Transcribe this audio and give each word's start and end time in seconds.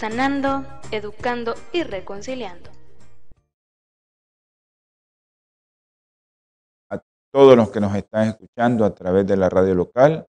sanando, 0.00 0.64
educando 0.92 1.54
y 1.74 1.82
reconciliando. 1.82 2.70
A 6.88 7.02
todos 7.30 7.54
los 7.54 7.70
que 7.70 7.80
nos 7.80 7.94
están 7.94 8.28
escuchando 8.28 8.86
a 8.86 8.94
través 8.94 9.26
de 9.26 9.36
la 9.36 9.50
radio 9.50 9.74
local, 9.74 10.26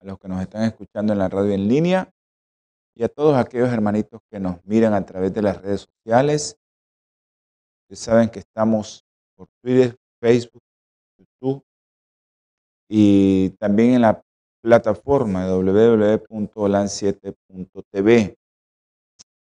a 0.00 0.04
los 0.04 0.18
que 0.18 0.26
nos 0.26 0.40
están 0.40 0.64
escuchando 0.64 1.12
en 1.12 1.20
la 1.20 1.28
radio 1.28 1.52
en 1.52 1.68
línea 1.68 2.12
y 2.96 3.04
a 3.04 3.08
todos 3.08 3.36
aquellos 3.36 3.72
hermanitos 3.72 4.20
que 4.32 4.40
nos 4.40 4.56
miran 4.64 4.94
a 4.94 5.06
través 5.06 5.32
de 5.32 5.42
las 5.42 5.62
redes 5.62 5.82
sociales. 5.82 6.58
Ustedes 7.82 8.00
saben 8.00 8.30
que 8.30 8.40
estamos 8.40 9.04
por 9.36 9.46
Twitter, 9.62 9.96
Facebook, 10.20 10.64
YouTube 11.16 11.64
y 12.88 13.50
también 13.60 13.94
en 13.94 14.02
la 14.02 14.20
plataforma 14.60 15.46
www.lan7.tv. 15.46 18.36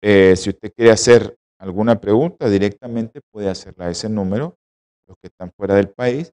eh, 0.03 0.35
si 0.37 0.51
usted 0.51 0.73
quiere 0.75 0.91
hacer 0.91 1.39
alguna 1.59 2.01
pregunta 2.01 2.49
directamente, 2.49 3.21
puede 3.31 3.49
hacerla 3.49 3.87
a 3.87 3.91
ese 3.91 4.09
número, 4.09 4.57
los 5.07 5.17
que 5.19 5.29
están 5.29 5.53
fuera 5.53 5.75
del 5.75 5.91
país, 5.91 6.33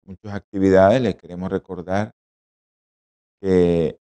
muchas 0.02 0.34
actividades. 0.34 1.00
Les 1.00 1.16
queremos 1.16 1.50
recordar 1.50 2.12
que, 3.40 3.98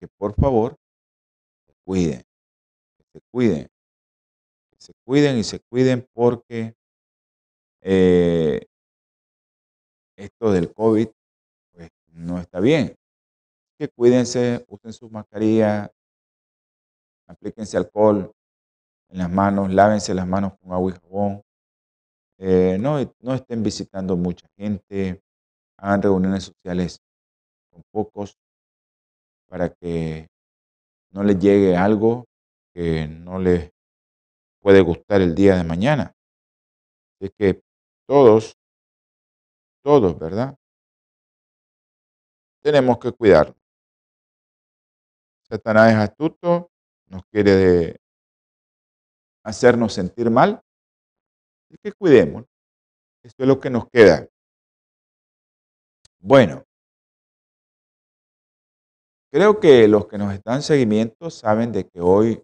que 0.00 0.08
por 0.18 0.34
favor 0.34 0.76
se 1.66 1.74
cuiden, 1.84 2.22
que 2.96 3.04
se 3.12 3.20
cuiden, 3.30 3.68
que 4.70 4.76
se 4.78 4.92
cuiden 5.04 5.38
y 5.38 5.44
se 5.44 5.60
cuiden 5.60 6.06
porque 6.12 6.74
eh, 7.82 8.66
esto 10.16 10.50
del 10.50 10.72
COVID 10.72 11.08
pues, 11.72 11.90
no 12.08 12.40
está 12.40 12.60
bien. 12.60 12.96
Que 13.78 13.88
cuídense, 13.88 14.64
usen 14.68 14.92
sus 14.92 15.10
mascarillas, 15.10 15.90
aplíquense 17.26 17.76
alcohol 17.76 18.32
en 19.08 19.18
las 19.18 19.30
manos, 19.30 19.72
lávense 19.72 20.14
las 20.14 20.26
manos 20.26 20.54
con 20.58 20.72
agua 20.72 20.92
y 20.92 20.94
jabón, 20.94 21.42
eh, 22.38 22.76
no, 22.78 22.98
no 23.20 23.34
estén 23.34 23.62
visitando 23.62 24.16
mucha 24.16 24.46
gente, 24.56 25.22
hagan 25.78 26.02
reuniones 26.02 26.44
sociales 26.44 27.00
con 27.70 27.82
pocos 27.90 28.38
para 29.48 29.70
que 29.70 30.28
no 31.10 31.22
les 31.22 31.38
llegue 31.38 31.76
algo 31.76 32.26
que 32.74 33.06
no 33.06 33.38
les 33.38 33.70
puede 34.60 34.82
gustar 34.82 35.22
el 35.22 35.34
día 35.34 35.56
de 35.56 35.64
mañana. 35.64 36.12
Es 37.20 37.30
que 37.38 37.62
todos, 38.06 38.54
todos, 39.82 40.18
¿verdad? 40.18 40.56
Tenemos 42.62 42.98
que 42.98 43.12
cuidarnos. 43.12 43.56
Satanás 45.48 45.92
es 45.92 45.98
astuto, 45.98 46.70
nos 47.06 47.22
quiere 47.30 47.96
hacernos 49.44 49.92
sentir 49.94 50.28
mal 50.28 50.60
Que 51.82 51.92
cuidemos. 51.92 52.44
Esto 53.22 53.42
es 53.42 53.48
lo 53.48 53.58
que 53.58 53.70
nos 53.70 53.88
queda. 53.88 54.28
Bueno, 56.20 56.64
creo 59.30 59.60
que 59.60 59.86
los 59.88 60.06
que 60.06 60.18
nos 60.18 60.32
están 60.32 60.62
seguimiento 60.62 61.30
saben 61.30 61.72
de 61.72 61.84
que 61.88 62.00
hoy 62.00 62.42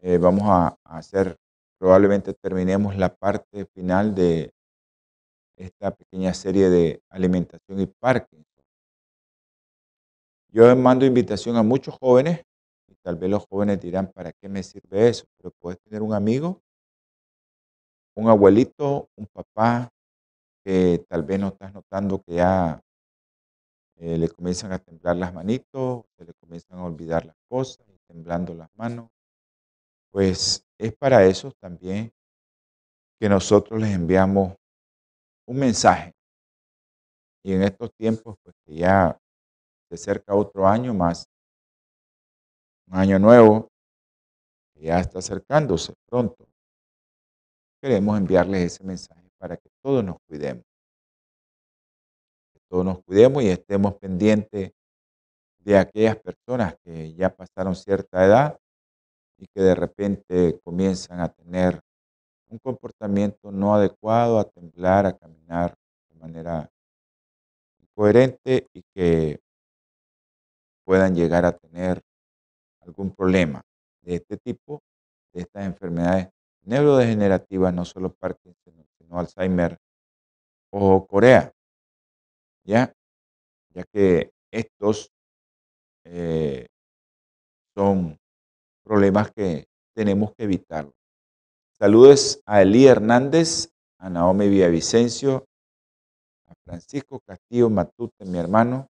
eh, 0.00 0.18
vamos 0.18 0.42
a, 0.44 0.76
hacer, 0.84 1.36
probablemente 1.78 2.34
terminemos 2.34 2.96
la 2.96 3.14
parte 3.14 3.66
final 3.66 4.14
de 4.14 4.52
esta 5.56 5.92
pequeña 5.92 6.34
serie 6.34 6.68
de 6.68 7.00
alimentación 7.08 7.80
y 7.80 7.86
Parkinson. 7.86 8.44
Yo 10.48 10.74
mando 10.76 11.06
invitación 11.06 11.56
a 11.56 11.62
muchos 11.62 11.96
jóvenes 11.98 12.44
y 12.88 12.94
tal 12.96 13.16
vez 13.16 13.30
los 13.30 13.46
jóvenes 13.46 13.80
dirán, 13.80 14.10
¿para 14.12 14.32
qué 14.32 14.48
me 14.48 14.62
sirve 14.62 15.08
eso? 15.08 15.24
Pero 15.38 15.52
puedes 15.60 15.80
tener 15.80 16.02
un 16.02 16.12
amigo 16.12 16.60
un 18.14 18.28
abuelito, 18.28 19.08
un 19.16 19.26
papá 19.26 19.90
que 20.64 21.04
tal 21.08 21.22
vez 21.22 21.40
no 21.40 21.48
estás 21.48 21.72
notando 21.72 22.22
que 22.22 22.34
ya 22.34 22.80
eh, 23.96 24.18
le 24.18 24.28
comienzan 24.28 24.72
a 24.72 24.78
temblar 24.78 25.16
las 25.16 25.32
manitos, 25.32 26.04
se 26.16 26.24
le 26.24 26.34
comienzan 26.34 26.78
a 26.78 26.84
olvidar 26.84 27.24
las 27.26 27.36
cosas, 27.48 27.86
temblando 28.06 28.54
las 28.54 28.68
manos, 28.74 29.10
pues 30.10 30.64
es 30.78 30.94
para 30.96 31.24
eso 31.24 31.52
también 31.60 32.12
que 33.18 33.28
nosotros 33.28 33.80
les 33.80 33.94
enviamos 33.94 34.54
un 35.46 35.58
mensaje. 35.58 36.12
Y 37.44 37.54
en 37.54 37.62
estos 37.62 37.92
tiempos, 37.94 38.36
pues 38.42 38.54
que 38.66 38.74
ya 38.74 39.18
se 39.88 39.94
acerca 39.94 40.34
otro 40.34 40.66
año 40.66 40.92
más, 40.92 41.26
un 42.88 42.98
año 42.98 43.18
nuevo, 43.18 43.68
ya 44.74 44.98
está 44.98 45.20
acercándose 45.20 45.94
pronto 46.08 46.51
queremos 47.82 48.16
enviarles 48.16 48.62
ese 48.62 48.84
mensaje 48.84 49.28
para 49.38 49.56
que 49.56 49.68
todos 49.82 50.04
nos 50.04 50.16
cuidemos. 50.28 50.64
Que 52.52 52.60
todos 52.68 52.84
nos 52.84 53.02
cuidemos 53.02 53.42
y 53.42 53.48
estemos 53.48 53.94
pendientes 53.96 54.70
de 55.58 55.76
aquellas 55.76 56.16
personas 56.16 56.76
que 56.84 57.12
ya 57.14 57.34
pasaron 57.34 57.74
cierta 57.74 58.24
edad 58.24 58.58
y 59.36 59.48
que 59.48 59.60
de 59.60 59.74
repente 59.74 60.60
comienzan 60.62 61.20
a 61.20 61.28
tener 61.28 61.80
un 62.48 62.58
comportamiento 62.58 63.50
no 63.50 63.74
adecuado, 63.74 64.38
a 64.38 64.44
temblar, 64.44 65.06
a 65.06 65.16
caminar 65.16 65.74
de 66.08 66.14
manera 66.20 66.70
incoherente 67.80 68.68
y 68.72 68.82
que 68.94 69.40
puedan 70.84 71.16
llegar 71.16 71.44
a 71.44 71.56
tener 71.58 72.00
algún 72.80 73.12
problema 73.12 73.60
de 74.02 74.16
este 74.16 74.36
tipo, 74.36 74.82
de 75.32 75.42
estas 75.42 75.64
enfermedades 75.64 76.28
neurodegenerativas, 76.64 77.74
no 77.74 77.84
solo 77.84 78.12
Parkinson, 78.12 78.74
sino 78.98 79.18
Alzheimer 79.18 79.78
o 80.70 81.06
Corea, 81.06 81.52
¿ya? 82.64 82.92
Ya 83.74 83.84
que 83.92 84.32
estos 84.50 85.10
eh, 86.04 86.66
son 87.74 88.18
problemas 88.84 89.30
que 89.32 89.66
tenemos 89.94 90.34
que 90.34 90.44
evitar. 90.44 90.90
Saludos 91.78 92.40
a 92.46 92.62
Elí 92.62 92.86
Hernández, 92.86 93.70
a 93.98 94.08
Naomi 94.08 94.48
Villavicencio, 94.48 95.46
a 96.46 96.54
Francisco 96.64 97.20
Castillo 97.20 97.70
Matute, 97.70 98.24
mi 98.24 98.38
hermano, 98.38 98.88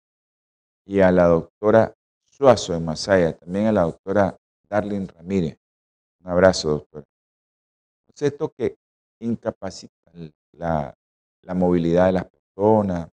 y 0.84 1.00
a 1.00 1.12
la 1.12 1.26
doctora 1.26 1.94
Suazo 2.25 2.73
de 2.73 2.81
Masaya, 2.81 3.37
también 3.37 3.66
a 3.66 3.73
la 3.73 3.82
doctora 3.82 4.37
Darlene 4.69 5.06
Ramírez. 5.06 5.58
Un 6.20 6.31
abrazo, 6.31 6.70
doctora 6.70 7.05
esto 8.22 8.52
que 8.56 8.76
incapacita 9.20 9.94
la, 10.52 10.94
movilidad 11.55 12.06
de 12.06 12.12
las 12.12 12.26
personas, 12.26 13.08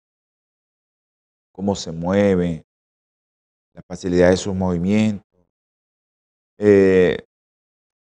cómo 1.52 1.74
se 1.74 1.92
mueve, 1.92 2.64
la 3.74 3.82
facilidad 3.82 4.30
de 4.30 4.36
sus 4.36 4.54
movimientos. 4.54 5.24
Eh, 6.58 7.24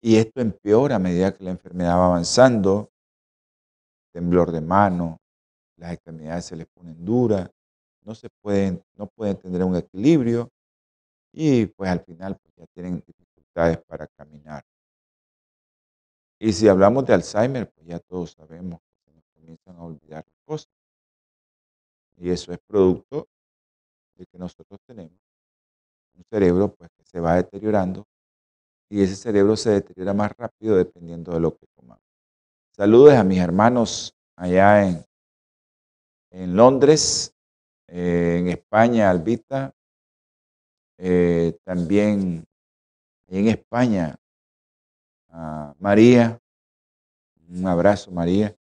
y 0.01 0.17
esto 0.17 0.41
empeora 0.41 0.95
a 0.95 0.99
medida 0.99 1.33
que 1.33 1.43
la 1.43 1.51
enfermedad 1.51 1.97
va 1.97 2.07
avanzando, 2.07 2.89
temblor 4.11 4.51
de 4.51 4.61
mano, 4.61 5.17
las 5.77 5.93
extremidades 5.93 6.45
se 6.45 6.55
les 6.55 6.67
ponen 6.67 7.03
duras, 7.03 7.49
no 8.03 8.15
se 8.15 8.29
pueden, 8.41 8.83
no 8.95 9.07
pueden 9.07 9.37
tener 9.37 9.63
un 9.63 9.75
equilibrio 9.75 10.49
y 11.33 11.65
pues 11.67 11.89
al 11.89 12.01
final 12.01 12.37
pues, 12.37 12.55
ya 12.55 12.65
tienen 12.73 13.03
dificultades 13.05 13.77
para 13.87 14.07
caminar. 14.07 14.63
Y 16.43 16.53
si 16.53 16.67
hablamos 16.67 17.05
de 17.05 17.13
Alzheimer, 17.13 17.69
pues 17.69 17.85
ya 17.85 17.99
todos 17.99 18.31
sabemos 18.31 18.81
que 19.05 19.11
nos 19.13 19.23
comienzan 19.25 19.75
a 19.75 19.83
olvidar 19.83 20.25
las 20.27 20.41
cosas. 20.43 20.71
Y 22.17 22.31
eso 22.31 22.51
es 22.51 22.57
producto 22.65 23.27
de 24.15 24.25
que 24.25 24.39
nosotros 24.39 24.79
tenemos 24.87 25.19
un 26.15 26.23
cerebro 26.23 26.73
pues, 26.73 26.89
que 26.97 27.03
se 27.03 27.19
va 27.19 27.35
deteriorando 27.35 28.07
y 28.89 29.03
ese 29.03 29.15
cerebro 29.15 29.55
se 29.55 29.69
deteriora 29.69 30.15
más 30.15 30.31
rápido 30.35 30.77
dependiendo 30.77 31.31
de 31.31 31.41
lo 31.41 31.55
que 31.55 31.67
comamos. 31.75 32.03
Saludos 32.71 33.13
a 33.13 33.23
mis 33.23 33.37
hermanos 33.37 34.15
allá 34.35 34.89
en, 34.89 35.05
en 36.31 36.55
Londres, 36.55 37.35
eh, 37.85 38.37
en 38.39 38.47
España, 38.47 39.11
Albita, 39.11 39.75
eh, 40.97 41.55
también 41.63 42.47
en 43.27 43.47
España, 43.47 44.17
a 45.31 45.73
María, 45.79 46.39
un 47.49 47.67
abrazo 47.67 48.11
María, 48.11 48.55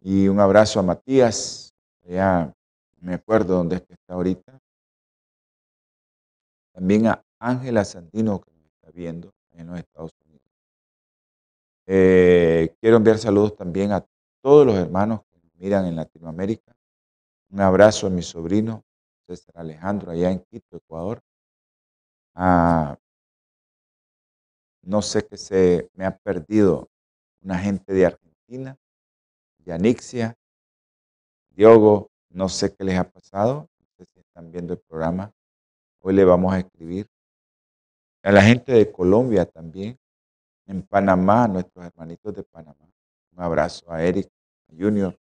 y 0.00 0.28
un 0.28 0.40
abrazo 0.40 0.80
a 0.80 0.82
Matías, 0.82 1.74
ya 2.04 2.52
me 3.00 3.14
acuerdo 3.14 3.56
dónde 3.56 3.76
está 3.76 4.14
ahorita. 4.14 4.60
También 6.72 7.06
a 7.06 7.24
Ángela 7.38 7.84
Santino, 7.84 8.40
que 8.40 8.50
nos 8.52 8.66
está 8.66 8.90
viendo 8.90 9.32
en 9.52 9.66
los 9.66 9.78
Estados 9.78 10.12
Unidos. 10.24 10.46
Eh, 11.86 12.74
quiero 12.80 12.96
enviar 12.96 13.18
saludos 13.18 13.56
también 13.56 13.92
a 13.92 14.04
todos 14.42 14.66
los 14.66 14.76
hermanos 14.76 15.22
que 15.30 15.40
miran 15.58 15.86
en 15.86 15.96
Latinoamérica. 15.96 16.76
Un 17.50 17.60
abrazo 17.60 18.06
a 18.06 18.10
mi 18.10 18.22
sobrino 18.22 18.84
César 19.26 19.58
Alejandro, 19.58 20.10
allá 20.10 20.30
en 20.30 20.40
Quito, 20.40 20.76
Ecuador. 20.76 21.20
No 24.86 25.02
sé 25.02 25.26
qué 25.26 25.36
se 25.36 25.90
me 25.94 26.06
ha 26.06 26.16
perdido 26.16 26.88
una 27.42 27.58
gente 27.58 27.92
de 27.92 28.06
Argentina, 28.06 28.78
Yanixia, 29.64 30.38
Diogo, 31.50 32.10
no 32.30 32.48
sé 32.48 32.72
qué 32.72 32.84
les 32.84 32.96
ha 32.96 33.10
pasado, 33.10 33.68
no 33.80 33.86
sé 33.96 34.04
si 34.06 34.20
están 34.20 34.52
viendo 34.52 34.74
el 34.74 34.78
programa. 34.78 35.32
Hoy 36.00 36.14
le 36.14 36.24
vamos 36.24 36.54
a 36.54 36.60
escribir. 36.60 37.08
A 38.22 38.30
la 38.30 38.42
gente 38.42 38.72
de 38.72 38.92
Colombia 38.92 39.44
también, 39.44 39.98
en 40.66 40.82
Panamá, 40.82 41.48
nuestros 41.48 41.84
hermanitos 41.84 42.34
de 42.34 42.44
Panamá. 42.44 42.88
Un 43.32 43.42
abrazo 43.42 43.90
a 43.90 44.02
Eric, 44.04 44.30
a 44.68 44.72
Junior, 44.76 45.18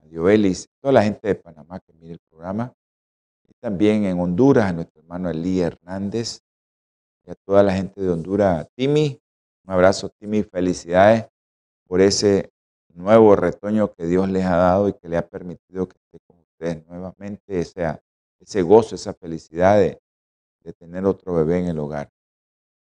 a 0.00 0.06
Diobelis, 0.06 0.68
toda 0.80 0.92
la 0.92 1.02
gente 1.02 1.28
de 1.28 1.34
Panamá 1.36 1.80
que 1.80 1.92
mire 1.94 2.14
el 2.14 2.20
programa. 2.28 2.72
Y 3.48 3.54
también 3.54 4.04
en 4.04 4.20
Honduras, 4.20 4.66
a 4.66 4.72
nuestro 4.72 5.00
hermano 5.00 5.30
Elí 5.30 5.60
Hernández 5.60 6.42
y 7.24 7.30
a 7.30 7.34
toda 7.34 7.62
la 7.62 7.74
gente 7.74 8.00
de 8.00 8.10
Honduras, 8.10 8.66
Timi. 8.74 9.20
Un 9.64 9.72
abrazo, 9.72 10.08
Timi, 10.18 10.42
felicidades 10.42 11.26
por 11.86 12.00
ese 12.00 12.52
nuevo 12.94 13.36
retoño 13.36 13.92
que 13.92 14.06
Dios 14.06 14.28
les 14.28 14.44
ha 14.44 14.56
dado 14.56 14.88
y 14.88 14.94
que 14.94 15.08
le 15.08 15.16
ha 15.16 15.26
permitido 15.26 15.88
que 15.88 15.96
esté 15.96 16.18
con 16.26 16.38
ustedes 16.40 16.86
nuevamente, 16.86 17.60
ese, 17.60 18.00
ese 18.40 18.62
gozo, 18.62 18.94
esa 18.94 19.14
felicidad 19.14 19.78
de, 19.78 20.00
tener 20.78 21.04
otro 21.04 21.34
bebé 21.34 21.58
en 21.58 21.66
el 21.66 21.78
hogar. 21.80 22.08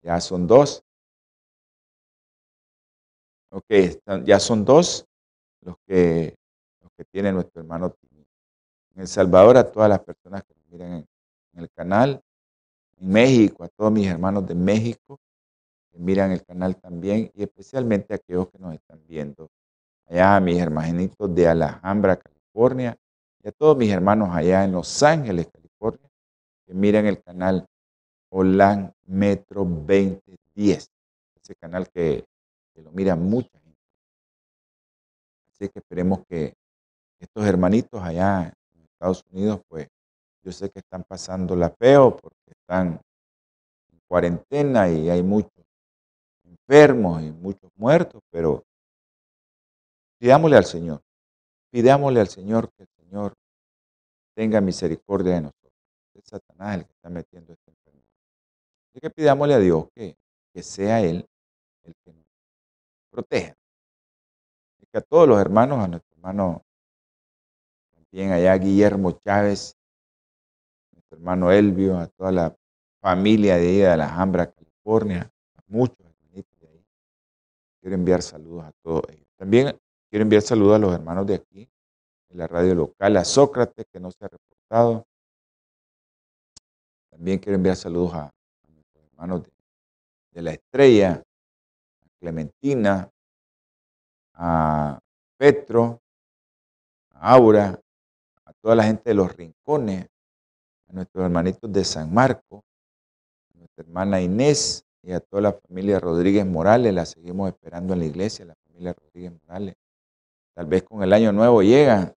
Ya 0.02 0.20
son 0.20 0.46
dos. 0.46 0.84
Ok, 3.50 3.66
ya 4.26 4.40
son 4.40 4.66
dos 4.66 5.06
los 5.62 5.78
que, 5.88 6.36
los 6.82 6.92
que 6.98 7.06
tiene 7.06 7.32
nuestro 7.32 7.62
hermano 7.62 7.92
Timi. 7.92 8.26
En 8.96 9.02
El 9.02 9.08
Salvador, 9.08 9.58
a 9.58 9.72
todas 9.72 9.90
las 9.90 10.00
personas 10.00 10.44
que 10.44 10.54
nos 10.54 10.68
miran 10.70 10.94
en 10.94 11.60
el 11.60 11.70
canal, 11.72 12.22
en 13.02 13.10
México, 13.10 13.64
a 13.64 13.68
todos 13.70 13.92
mis 13.92 14.08
hermanos 14.08 14.48
de 14.48 14.56
México 14.56 15.20
que 15.92 16.00
miran 16.00 16.32
el 16.32 16.44
canal 16.44 16.76
también 16.78 17.32
y 17.34 17.44
especialmente 17.44 18.14
a 18.14 18.18
aquellos 18.18 18.50
que 18.50 18.60
nos 18.60 18.74
están 18.74 19.02
viendo 19.08 19.50
allá 20.08 20.38
a 20.38 20.40
mis 20.40 20.58
hermanitos 20.58 21.34
de 21.34 21.48
Alhambra, 21.48 22.18
California, 22.18 22.98
y 23.44 23.48
a 23.48 23.52
todos 23.52 23.76
mis 23.76 23.92
hermanos 23.92 24.30
allá 24.32 24.64
en 24.64 24.74
Los 24.74 25.02
Ángeles, 25.04 25.48
California, 25.52 26.10
que 26.66 26.74
miran 26.74 27.06
el 27.08 27.22
canal 27.22 27.66
Holan 28.30 28.94
Metro 29.06 29.66
2010, 29.66 30.90
ese 31.42 31.56
canal 31.56 31.90
que, 31.90 32.26
lo 32.76 32.92
mira 32.92 33.16
mucha 33.16 33.60
gente. 33.60 33.80
Así 35.50 35.70
que 35.70 35.80
esperemos 35.80 36.22
que 36.28 36.56
estos 37.20 37.46
hermanitos 37.46 38.02
allá 38.02 38.54
en 38.74 38.84
Estados 38.84 39.24
Unidos, 39.32 39.62
pues 39.68 39.88
yo 40.44 40.52
sé 40.52 40.70
que 40.70 40.80
están 40.80 41.04
pasando 41.04 41.56
la 41.56 41.70
feo 41.70 42.18
porque 42.18 42.52
están 42.52 43.00
en 43.92 44.00
cuarentena 44.08 44.90
y 44.90 45.10
hay 45.10 45.24
muchos 45.24 45.66
enfermos 46.44 47.22
y 47.22 47.32
muchos 47.32 47.72
muertos, 47.76 48.22
pero 48.32 48.64
Pidámosle 50.22 50.56
al 50.56 50.66
Señor, 50.66 51.02
pidámosle 51.72 52.20
al 52.20 52.28
Señor 52.28 52.72
que 52.74 52.84
el 52.84 52.90
Señor 52.90 53.34
tenga 54.36 54.62
misericordia 54.62 55.34
de 55.34 55.42
nosotros. 55.42 55.74
Es 56.14 56.26
Satanás 56.26 56.76
el 56.76 56.86
que 56.86 56.92
está 56.92 57.10
metiendo 57.10 57.54
esta 57.54 57.72
enfermedad. 57.72 58.06
Así 58.92 59.00
que 59.02 59.10
pidámosle 59.10 59.56
a 59.56 59.58
Dios 59.58 59.88
que, 59.96 60.16
que 60.54 60.62
sea 60.62 61.02
Él 61.02 61.28
el 61.82 61.96
que 62.06 62.14
nos 62.14 62.28
proteja. 63.10 63.56
Y 64.80 64.86
que 64.86 65.00
a 65.00 65.02
todos 65.02 65.28
los 65.28 65.42
hermanos, 65.42 65.80
a 65.80 65.88
nuestro 65.88 66.16
hermano 66.18 66.62
también 67.96 68.32
allá 68.32 68.54
Guillermo 68.60 69.14
Chávez, 69.26 69.76
hermano 71.16 71.52
Elvio, 71.52 71.98
a 71.98 72.08
toda 72.08 72.32
la 72.32 72.56
familia 73.00 73.58
de 73.58 73.68
ahí 73.68 73.78
de 73.78 73.88
Alhambra, 73.88 74.52
California, 74.52 75.32
a 75.56 75.62
muchos 75.68 76.00
hermanitos 76.00 76.60
de 76.60 76.68
ahí. 76.68 76.86
Quiero 77.82 77.96
enviar 77.96 78.22
saludos 78.22 78.66
a 78.66 78.72
todos 78.84 79.04
ellos. 79.10 79.28
También 79.38 79.76
Quiero 80.12 80.24
enviar 80.24 80.42
saludos 80.42 80.76
a 80.76 80.80
los 80.80 80.94
hermanos 80.94 81.26
de 81.26 81.36
aquí, 81.36 81.70
de 82.28 82.36
la 82.36 82.46
radio 82.46 82.76
local, 82.76 83.16
a 83.16 83.24
Sócrates, 83.24 83.86
que 83.90 83.98
no 83.98 84.12
se 84.12 84.26
ha 84.26 84.28
reportado. 84.28 85.08
También 87.10 87.40
quiero 87.40 87.56
enviar 87.56 87.78
saludos 87.78 88.16
a, 88.16 88.30
nuestros 88.68 89.06
hermanos 89.06 89.44
de, 90.34 90.42
la 90.42 90.52
estrella, 90.52 91.24
a 92.02 92.20
Clementina, 92.20 93.10
a 94.34 95.00
Petro, 95.38 96.02
a 97.12 97.32
Aura, 97.32 97.80
a 98.44 98.54
toda 98.62 98.76
la 98.76 98.84
gente 98.84 99.12
de 99.12 99.14
los 99.14 99.34
rincones, 99.34 100.10
a 100.92 100.94
nuestros 100.94 101.24
hermanitos 101.24 101.72
de 101.72 101.84
San 101.86 102.14
Marco, 102.14 102.64
a 103.54 103.58
nuestra 103.58 103.84
hermana 103.84 104.22
Inés 104.22 104.86
y 105.02 105.14
a 105.14 105.20
toda 105.20 105.42
la 105.42 105.54
familia 105.54 106.00
Rodríguez 106.00 106.46
Morales. 106.46 106.94
La 106.94 107.06
seguimos 107.06 107.50
esperando 107.50 107.94
en 107.94 108.00
la 108.00 108.06
iglesia, 108.06 108.46
la 108.46 108.56
familia 108.68 108.94
Rodríguez 108.94 109.32
Morales. 109.42 109.76
Tal 110.54 110.66
vez 110.66 110.84
con 110.84 111.02
el 111.02 111.14
año 111.14 111.32
nuevo 111.32 111.62
llegan. 111.62 112.14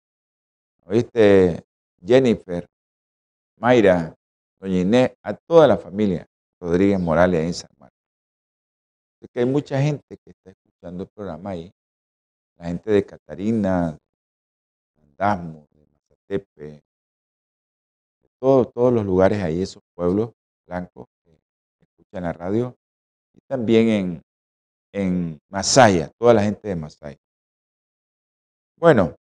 ¿Oíste? 0.85 1.63
Jennifer, 2.05 2.67
Mayra, 3.57 4.13
Doña 4.59 4.79
Inés, 4.81 5.11
a 5.21 5.33
toda 5.33 5.67
la 5.67 5.77
familia 5.77 6.25
Rodríguez 6.59 6.99
Morales 6.99 7.45
en 7.45 7.53
San 7.53 7.69
Marcos. 7.77 7.97
que 9.31 9.39
hay 9.39 9.45
mucha 9.45 9.81
gente 9.81 10.17
que 10.17 10.31
está 10.31 10.51
escuchando 10.51 11.03
el 11.03 11.09
programa 11.09 11.51
ahí. 11.51 11.71
La 12.57 12.65
gente 12.65 12.91
de 12.91 13.05
Catarina, 13.05 13.97
de 14.97 15.03
Andasmo, 15.03 15.65
de 15.71 15.87
Mazatepe, 15.87 16.83
todos 18.43 18.93
los 18.93 19.05
lugares 19.05 19.41
ahí, 19.41 19.61
esos 19.61 19.81
pueblos 19.95 20.31
blancos 20.67 21.07
que 21.23 21.39
escuchan 21.81 22.23
la 22.23 22.33
radio. 22.33 22.75
Y 23.33 23.39
también 23.47 23.89
en, 23.89 24.21
en 24.93 25.39
Masaya, 25.49 26.11
toda 26.19 26.33
la 26.33 26.43
gente 26.43 26.67
de 26.67 26.75
Masaya. 26.75 27.17
Bueno, 28.77 29.15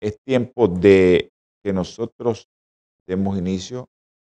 es 0.00 0.18
tiempo 0.26 0.68
de 0.68 1.30
que 1.64 1.72
nosotros 1.72 2.48
demos 3.06 3.38
inicio 3.38 3.88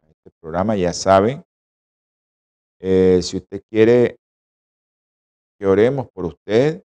a 0.02 0.08
este 0.10 0.30
programa. 0.40 0.76
Ya 0.76 0.92
saben, 0.92 1.42
eh, 2.80 3.20
si 3.22 3.38
usted 3.38 3.62
quiere 3.70 4.16
que 5.58 5.66
oremos 5.66 6.08
por 6.10 6.26
usted 6.26 6.82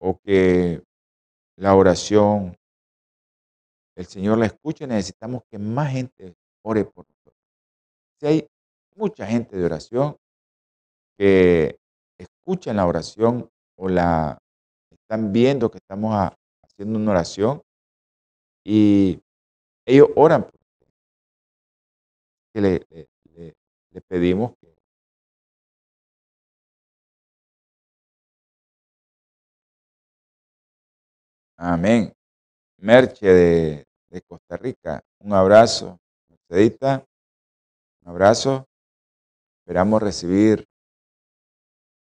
o 0.00 0.18
que 0.24 0.82
la 1.56 1.76
oración, 1.76 2.56
el 3.96 4.06
Señor 4.06 4.38
la 4.38 4.46
escuche, 4.46 4.86
necesitamos 4.86 5.42
que 5.50 5.58
más 5.58 5.92
gente 5.92 6.34
ore 6.62 6.84
por 6.84 7.06
nosotros. 7.08 7.34
Si 8.20 8.26
hay 8.26 8.48
mucha 8.96 9.26
gente 9.26 9.56
de 9.56 9.64
oración 9.64 10.16
que 11.18 11.78
escuchan 12.18 12.76
la 12.76 12.86
oración 12.86 13.50
o 13.76 13.88
la 13.88 14.38
están 14.90 15.32
viendo 15.32 15.70
que 15.70 15.78
estamos 15.78 16.14
haciendo 16.62 16.98
una 16.98 17.12
oración 17.12 17.62
y 18.64 19.20
ellos 19.86 20.08
oran 20.16 20.42
por 20.42 20.54
usted. 20.54 20.86
Que 22.52 22.60
le- 22.60 22.86
le 23.90 24.00
pedimos 24.00 24.52
que 24.60 24.74
Amén. 31.56 32.12
Merche 32.84 33.26
de, 33.26 34.22
Costa 34.28 34.58
Rica, 34.58 35.02
un 35.20 35.32
abrazo. 35.32 35.98
Mercedita, 36.28 37.02
un 38.02 38.10
abrazo. 38.10 38.68
Esperamos 39.60 40.02
recibir 40.02 40.66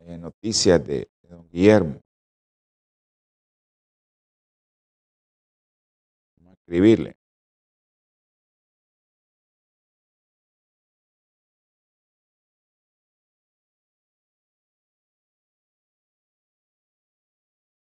eh, 0.01 0.19
noticias 0.19 0.85
de, 0.85 1.09
de 1.23 1.29
don 1.29 1.49
Guillermo. 1.49 2.01
Vamos 6.39 6.51
a 6.51 6.61
escribirle. 6.61 7.17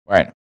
Bueno. 0.05 0.38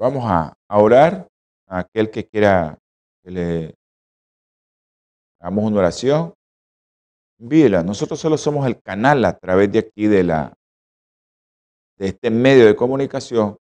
Vamos 0.00 0.24
a, 0.24 0.56
orar 0.70 1.28
a 1.66 1.80
aquel 1.80 2.10
que 2.10 2.26
quiera 2.26 2.78
que 3.22 3.30
le 3.30 3.74
hagamos 5.38 5.66
una 5.66 5.80
oración. 5.80 6.32
Envíela. 7.38 7.82
Nosotros 7.82 8.18
solo 8.18 8.38
somos 8.38 8.66
el 8.66 8.80
canal 8.80 9.22
a 9.26 9.38
través 9.38 9.70
de 9.70 9.80
aquí 9.80 10.06
de 10.06 10.24
la 10.24 10.54
de 11.98 12.06
este 12.06 12.30
medio 12.30 12.64
de 12.64 12.74
comunicación 12.74 13.58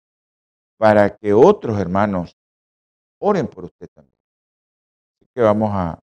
para 0.80 1.16
que 1.16 1.34
otros 1.34 1.80
hermanos 1.80 2.36
oren 3.22 3.46
por 3.48 3.66
usted 3.66 3.88
también. 3.94 4.18
Así 5.16 5.30
que 5.36 5.42
vamos 5.42 5.70
a 5.72 6.00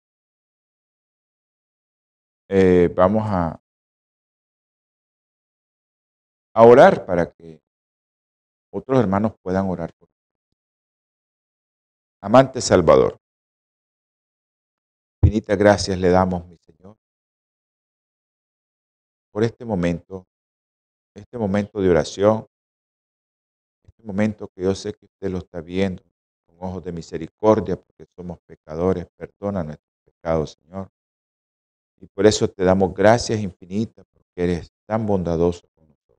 eh, 2.50 2.92
vamos 2.94 3.24
a 3.26 3.58
orar 6.52 7.06
para 7.06 7.32
que 7.32 7.62
otros 8.70 9.00
hermanos 9.00 9.32
puedan 9.42 9.70
orar 9.70 9.90
por 9.94 10.06
usted. 10.06 10.17
Amante 12.20 12.60
Salvador, 12.60 13.16
infinitas 15.22 15.56
gracias 15.56 15.96
le 15.98 16.10
damos, 16.10 16.44
mi 16.48 16.56
Señor, 16.56 16.96
por 19.30 19.44
este 19.44 19.64
momento, 19.64 20.26
este 21.14 21.38
momento 21.38 21.80
de 21.80 21.90
oración, 21.90 22.44
este 23.84 24.02
momento 24.02 24.48
que 24.48 24.64
yo 24.64 24.74
sé 24.74 24.94
que 24.94 25.04
usted 25.04 25.30
lo 25.30 25.38
está 25.38 25.60
viendo 25.60 26.02
con 26.46 26.56
ojos 26.58 26.82
de 26.82 26.90
misericordia, 26.90 27.76
porque 27.76 28.04
somos 28.16 28.40
pecadores, 28.40 29.06
perdona 29.16 29.62
nuestros 29.62 29.94
pecados, 30.04 30.58
Señor. 30.60 30.90
Y 32.00 32.06
por 32.08 32.26
eso 32.26 32.48
te 32.48 32.64
damos 32.64 32.94
gracias 32.94 33.38
infinitas, 33.38 34.04
porque 34.10 34.42
eres 34.42 34.72
tan 34.86 35.06
bondadoso 35.06 35.68
con 35.76 35.86
nosotros. 35.86 36.18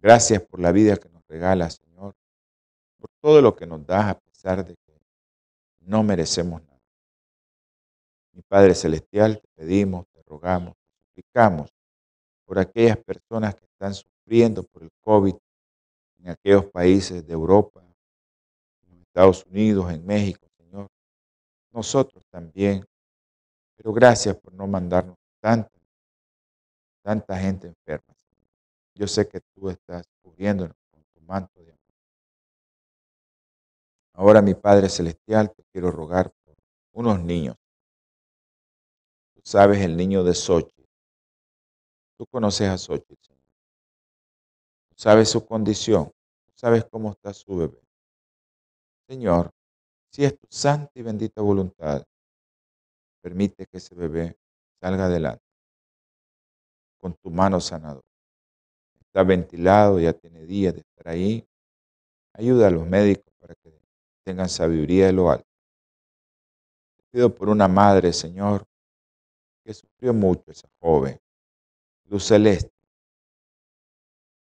Gracias 0.00 0.40
por 0.42 0.60
la 0.60 0.70
vida 0.70 0.96
que 0.96 1.08
nos 1.08 1.26
regalas, 1.26 1.80
Señor, 1.84 2.14
por 3.00 3.10
todo 3.20 3.40
lo 3.40 3.56
que 3.56 3.66
nos 3.66 3.84
das 3.86 4.10
a 4.10 4.18
pesar 4.18 4.64
de 4.64 4.74
que 4.76 5.00
no 5.80 6.02
merecemos 6.02 6.62
nada. 6.62 6.80
Mi 8.32 8.42
Padre 8.42 8.74
Celestial, 8.74 9.40
te 9.40 9.48
pedimos, 9.56 10.06
te 10.12 10.22
rogamos, 10.22 10.74
te 10.76 11.08
suplicamos 11.08 11.70
por 12.44 12.58
aquellas 12.58 12.98
personas 12.98 13.54
que 13.54 13.64
están 13.64 13.94
sufriendo 13.94 14.62
por 14.64 14.82
el 14.82 14.90
COVID 15.00 15.34
en 16.18 16.28
aquellos 16.28 16.66
países 16.66 17.26
de 17.26 17.32
Europa, 17.32 17.82
en 18.88 19.00
Estados 19.00 19.44
Unidos, 19.46 19.90
en 19.90 20.04
México, 20.04 20.46
Señor. 20.56 20.88
Nosotros 21.72 22.24
también. 22.30 22.84
Pero 23.76 23.92
gracias 23.92 24.36
por 24.36 24.52
no 24.52 24.66
mandarnos 24.66 25.16
tanta, 25.40 25.70
tanta 27.02 27.38
gente 27.38 27.68
enferma. 27.68 28.14
Yo 28.94 29.06
sé 29.06 29.26
que 29.26 29.40
tú 29.54 29.70
estás 29.70 30.04
cubriéndonos 30.22 30.76
con 30.90 31.02
tu 31.04 31.20
manto 31.22 31.62
de. 31.64 31.69
Ahora, 34.14 34.42
mi 34.42 34.54
Padre 34.54 34.88
Celestial, 34.88 35.52
te 35.54 35.62
quiero 35.72 35.90
rogar 35.90 36.32
por 36.44 36.56
unos 36.92 37.22
niños. 37.22 37.56
Tú 39.34 39.40
sabes 39.44 39.80
el 39.80 39.96
niño 39.96 40.22
de 40.24 40.34
Sochi. 40.34 40.86
Tú 42.16 42.26
conoces 42.26 42.68
a 42.68 42.76
Sochi, 42.76 43.14
Señor. 43.20 43.44
Tú 44.90 44.94
sabes 44.96 45.30
su 45.30 45.46
condición. 45.46 46.06
Tú 46.44 46.52
sabes 46.54 46.84
cómo 46.90 47.12
está 47.12 47.32
su 47.32 47.56
bebé. 47.56 47.80
Señor, 49.08 49.50
si 50.10 50.24
es 50.24 50.38
tu 50.38 50.46
santa 50.50 50.90
y 50.94 51.02
bendita 51.02 51.40
voluntad, 51.40 52.04
permite 53.22 53.66
que 53.66 53.78
ese 53.78 53.94
bebé 53.94 54.36
salga 54.80 55.06
adelante 55.06 55.44
con 56.98 57.14
tu 57.14 57.30
mano 57.30 57.60
sanadora. 57.60 58.06
Está 59.00 59.22
ventilado, 59.24 59.98
ya 59.98 60.12
tiene 60.12 60.44
días 60.44 60.74
de 60.74 60.80
estar 60.80 61.08
ahí. 61.08 61.44
Ayuda 62.34 62.68
a 62.68 62.70
los 62.70 62.86
médicos 62.86 63.32
para 63.40 63.54
que 63.54 63.79
tengan 64.30 64.48
sabiduría 64.48 65.06
de 65.06 65.12
lo 65.12 65.28
alto. 65.28 65.48
Te 66.96 67.02
pido 67.10 67.34
por 67.34 67.48
una 67.48 67.66
madre, 67.66 68.12
Señor, 68.12 68.64
que 69.64 69.74
sufrió 69.74 70.14
mucho 70.14 70.52
esa 70.52 70.68
joven, 70.80 71.18
Luz 72.04 72.28
Celeste. 72.28 72.70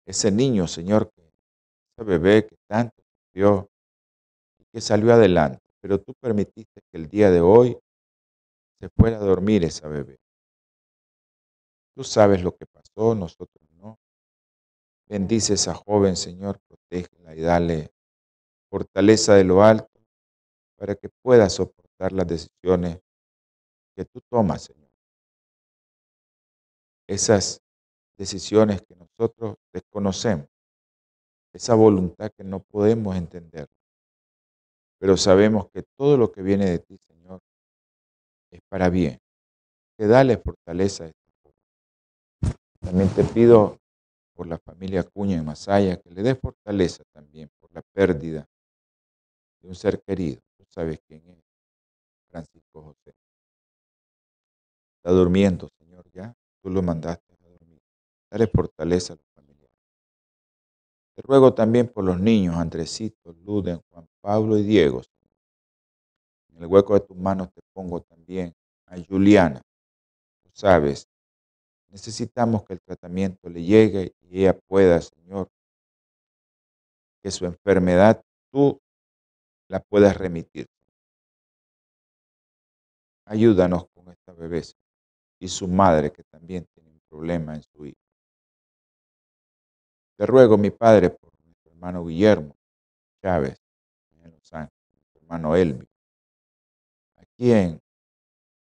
Ese 0.04 0.32
niño, 0.32 0.66
Señor, 0.66 1.08
que, 1.12 1.22
ese 1.22 2.04
bebé 2.04 2.48
que 2.48 2.56
tanto 2.66 3.00
sufrió 3.26 3.70
y 4.58 4.64
que 4.64 4.80
salió 4.80 5.12
adelante, 5.12 5.62
pero 5.80 6.00
tú 6.00 6.14
permitiste 6.14 6.80
que 6.90 6.98
el 6.98 7.06
día 7.08 7.30
de 7.30 7.40
hoy 7.40 7.78
se 8.80 8.88
fuera 8.88 9.18
a 9.18 9.20
dormir 9.20 9.62
esa 9.64 9.86
bebé. 9.86 10.18
Tú 11.94 12.02
sabes 12.02 12.42
lo 12.42 12.56
que 12.56 12.66
pasó, 12.66 13.14
nosotros 13.14 13.68
no. 13.76 14.00
Bendice 15.06 15.52
a 15.52 15.54
esa 15.54 15.74
joven, 15.74 16.16
Señor, 16.16 16.58
protégela 16.66 17.36
y 17.36 17.40
dale 17.40 17.92
fortaleza 18.70 19.34
de 19.34 19.44
lo 19.44 19.62
alto 19.62 19.90
para 20.76 20.94
que 20.94 21.10
pueda 21.22 21.50
soportar 21.50 22.12
las 22.12 22.26
decisiones 22.26 22.98
que 23.94 24.04
tú 24.04 24.20
tomas, 24.30 24.62
Señor. 24.62 24.88
Esas 27.06 27.60
decisiones 28.16 28.80
que 28.82 28.94
nosotros 28.94 29.56
desconocemos, 29.72 30.46
esa 31.52 31.74
voluntad 31.74 32.30
que 32.36 32.44
no 32.44 32.60
podemos 32.60 33.16
entender. 33.16 33.66
Pero 34.98 35.16
sabemos 35.16 35.68
que 35.70 35.82
todo 35.96 36.16
lo 36.16 36.30
que 36.30 36.42
viene 36.42 36.70
de 36.70 36.78
ti, 36.78 36.96
Señor, 36.98 37.40
es 38.50 38.60
para 38.68 38.88
bien. 38.88 39.18
Que 39.98 40.06
dale 40.06 40.38
fortaleza 40.38 41.04
a 41.04 41.06
esta 41.08 41.32
joven. 41.42 42.56
También 42.80 43.08
te 43.10 43.24
pido 43.24 43.78
por 44.34 44.46
la 44.46 44.58
familia 44.58 45.02
Cuña 45.02 45.36
en 45.36 45.44
Masaya, 45.44 46.00
que 46.00 46.10
le 46.10 46.22
dé 46.22 46.34
fortaleza 46.34 47.02
también 47.12 47.50
por 47.58 47.72
la 47.74 47.82
pérdida 47.92 48.46
de 49.60 49.68
un 49.68 49.74
ser 49.74 50.02
querido. 50.02 50.40
Tú 50.56 50.64
sabes 50.68 51.00
quién 51.06 51.22
es, 51.28 51.38
Francisco 52.28 52.82
José. 52.82 53.14
Está 54.96 55.10
durmiendo, 55.10 55.68
Señor, 55.78 56.10
ya. 56.12 56.34
Tú 56.62 56.70
lo 56.70 56.82
mandaste 56.82 57.32
a 57.32 57.48
dormir. 57.48 57.80
Dale 58.30 58.46
fortaleza 58.46 59.14
a 59.14 59.16
los 59.16 59.26
familiares. 59.34 59.76
Te 61.14 61.22
ruego 61.22 61.54
también 61.54 61.88
por 61.88 62.04
los 62.04 62.20
niños, 62.20 62.56
Andresito, 62.56 63.32
Luden, 63.32 63.80
Juan 63.90 64.06
Pablo 64.20 64.58
y 64.58 64.62
Diego. 64.62 65.02
En 66.50 66.62
el 66.62 66.66
hueco 66.66 66.94
de 66.94 67.00
tus 67.00 67.16
manos 67.16 67.50
te 67.52 67.60
pongo 67.72 68.02
también 68.02 68.54
a 68.86 68.96
Juliana. 69.02 69.62
Tú 70.42 70.50
sabes, 70.52 71.08
necesitamos 71.88 72.64
que 72.64 72.74
el 72.74 72.80
tratamiento 72.82 73.48
le 73.48 73.62
llegue 73.62 74.14
y 74.20 74.40
ella 74.40 74.58
pueda, 74.68 75.00
Señor, 75.00 75.48
que 77.22 77.30
su 77.30 77.46
enfermedad 77.46 78.22
tú 78.50 78.80
la 79.70 79.78
puedas 79.78 80.16
remitir. 80.16 80.66
Ayúdanos 83.24 83.86
con 83.94 84.10
esta 84.10 84.32
bebé 84.32 84.62
y 85.38 85.46
su 85.46 85.68
madre 85.68 86.12
que 86.12 86.24
también 86.24 86.66
tiene 86.74 86.90
un 86.90 87.00
problema 87.08 87.54
en 87.54 87.62
su 87.62 87.86
hijo. 87.86 88.00
Te 90.16 90.26
ruego, 90.26 90.58
mi 90.58 90.70
Padre, 90.70 91.10
por 91.10 91.30
nuestro 91.44 91.70
hermano 91.70 92.04
Guillermo 92.04 92.56
Chávez 93.22 93.62
en 94.24 94.32
Los 94.32 94.52
Ángeles, 94.52 94.92
nuestro 94.92 95.20
hermano 95.20 95.54
Elvio, 95.54 95.86
aquí 97.16 97.52
en 97.52 97.80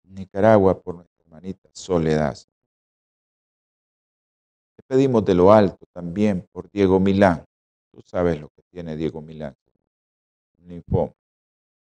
Nicaragua 0.02 0.82
por 0.82 0.96
nuestra 0.96 1.22
hermanita 1.24 1.70
Soledad. 1.72 2.36
Te 4.74 4.82
pedimos 4.84 5.24
de 5.24 5.34
lo 5.34 5.52
alto 5.52 5.86
también 5.92 6.48
por 6.50 6.68
Diego 6.72 6.98
Milán. 6.98 7.44
Tú 7.92 8.02
sabes 8.02 8.40
lo 8.40 8.48
que 8.48 8.62
tiene 8.70 8.96
Diego 8.96 9.22
Milán, 9.22 9.54
linfoma. 10.66 11.12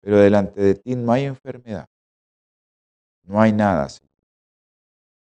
Pero 0.01 0.17
delante 0.17 0.61
de 0.61 0.75
ti 0.75 0.95
no 0.95 1.11
hay 1.11 1.25
enfermedad. 1.25 1.87
No 3.23 3.39
hay 3.39 3.53
nada, 3.53 3.87
Señor. 3.89 4.11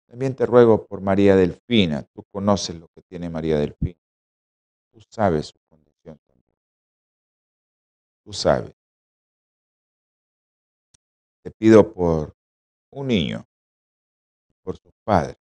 También 0.07 0.36
te 0.36 0.45
ruego 0.45 0.86
por 0.86 1.01
María 1.01 1.36
Delfina. 1.36 2.03
Tú 2.13 2.24
conoces 2.31 2.75
lo 2.75 2.88
que 2.89 3.01
tiene 3.03 3.29
María 3.29 3.57
Delfina. 3.57 4.00
Tú 4.91 5.01
sabes 5.09 5.48
su 5.48 5.59
condición. 5.67 6.19
Tú 8.24 8.33
sabes. 8.33 8.75
Te 11.43 11.51
pido 11.51 11.93
por 11.93 12.36
un 12.91 13.07
niño, 13.07 13.45
por 14.62 14.77
sus 14.77 14.91
padres. 15.03 15.38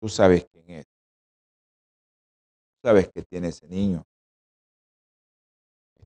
Tú 0.00 0.08
sabes 0.08 0.46
quién 0.50 0.70
es. 0.70 0.86
Tú 0.86 2.88
sabes 2.88 3.08
que 3.12 3.22
tiene 3.22 3.48
ese 3.48 3.68
niño. 3.68 4.04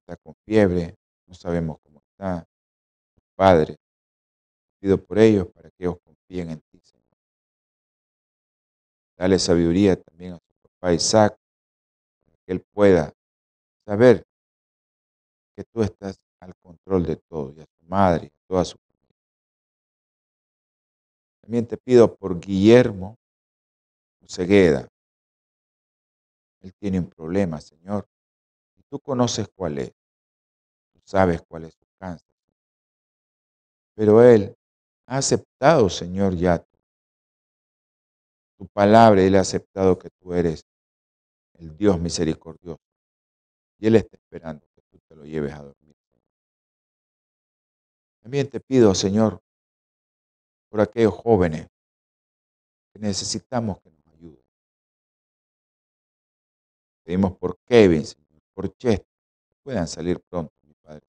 Está 0.08 0.22
con 0.22 0.36
fiebre, 0.44 0.94
no 1.26 1.34
sabemos 1.34 1.78
cómo 1.82 2.00
está. 2.12 2.46
Te 3.36 3.76
pido 4.80 5.04
por 5.04 5.18
ellos 5.18 5.48
para 5.52 5.68
que 5.70 5.76
ellos 5.80 5.96
confíen 6.04 6.50
en 6.50 6.60
ti, 6.70 6.78
Señor. 6.78 7.04
Dale 9.18 9.36
sabiduría 9.40 10.00
también 10.00 10.34
a 10.34 10.38
su 10.38 10.54
papá 10.62 10.92
Isaac, 10.92 11.36
para 12.25 12.38
que 12.46 12.52
él 12.52 12.64
pueda 12.72 13.12
saber 13.84 14.25
que 15.56 15.64
tú 15.64 15.82
estás 15.82 16.20
al 16.38 16.54
control 16.62 17.04
de 17.04 17.16
todo, 17.16 17.52
y 17.56 17.60
a 17.62 17.66
su 17.66 17.84
madre, 17.86 18.26
y 18.26 18.28
a 18.28 18.46
toda 18.46 18.64
su 18.64 18.78
familia. 18.78 19.16
También 21.40 21.66
te 21.66 21.76
pido 21.78 22.14
por 22.14 22.38
Guillermo 22.38 23.16
Cegueda. 24.25 24.86
Él 26.60 26.72
tiene 26.78 27.00
un 27.00 27.10
problema, 27.10 27.60
Señor, 27.60 28.06
tú 28.88 29.00
conoces 29.00 29.48
cuál 29.54 29.78
es. 29.78 29.92
Tú 30.92 31.00
sabes 31.04 31.42
cuál 31.48 31.64
es 31.64 31.74
su 31.74 31.86
cáncer. 31.98 32.34
Pero 33.94 34.22
él 34.22 34.54
ha 35.06 35.18
aceptado, 35.18 35.88
Señor, 35.88 36.34
ya 36.34 36.64
tu 38.56 38.66
palabra, 38.68 39.22
Él 39.22 39.36
ha 39.36 39.40
aceptado 39.40 39.98
que 39.98 40.08
tú 40.10 40.32
eres 40.32 40.64
el 41.54 41.76
Dios 41.76 42.00
misericordioso. 42.00 42.80
Y 43.78 43.86
Él 43.86 43.96
está 43.96 44.16
esperando 44.16 44.66
que 44.74 44.82
tú 44.90 44.98
te 45.06 45.14
lo 45.14 45.24
lleves 45.24 45.52
a 45.52 45.62
dormir. 45.62 45.94
También 48.22 48.50
te 48.50 48.58
pido, 48.58 48.92
Señor, 48.94 49.40
por 50.68 50.80
aquellos 50.80 51.14
jóvenes 51.14 51.68
que 52.92 52.98
necesitamos 52.98 53.80
que 53.80 53.90
nos 53.90 54.06
ayuden. 54.08 54.42
Pedimos 57.04 57.36
por 57.36 57.56
Kevin, 57.66 58.04
Señor, 58.04 58.25
por 58.56 58.75
Chester, 58.78 59.06
puedan 59.62 59.86
salir 59.86 60.18
pronto, 60.30 60.50
mi 60.62 60.72
Padre. 60.72 61.06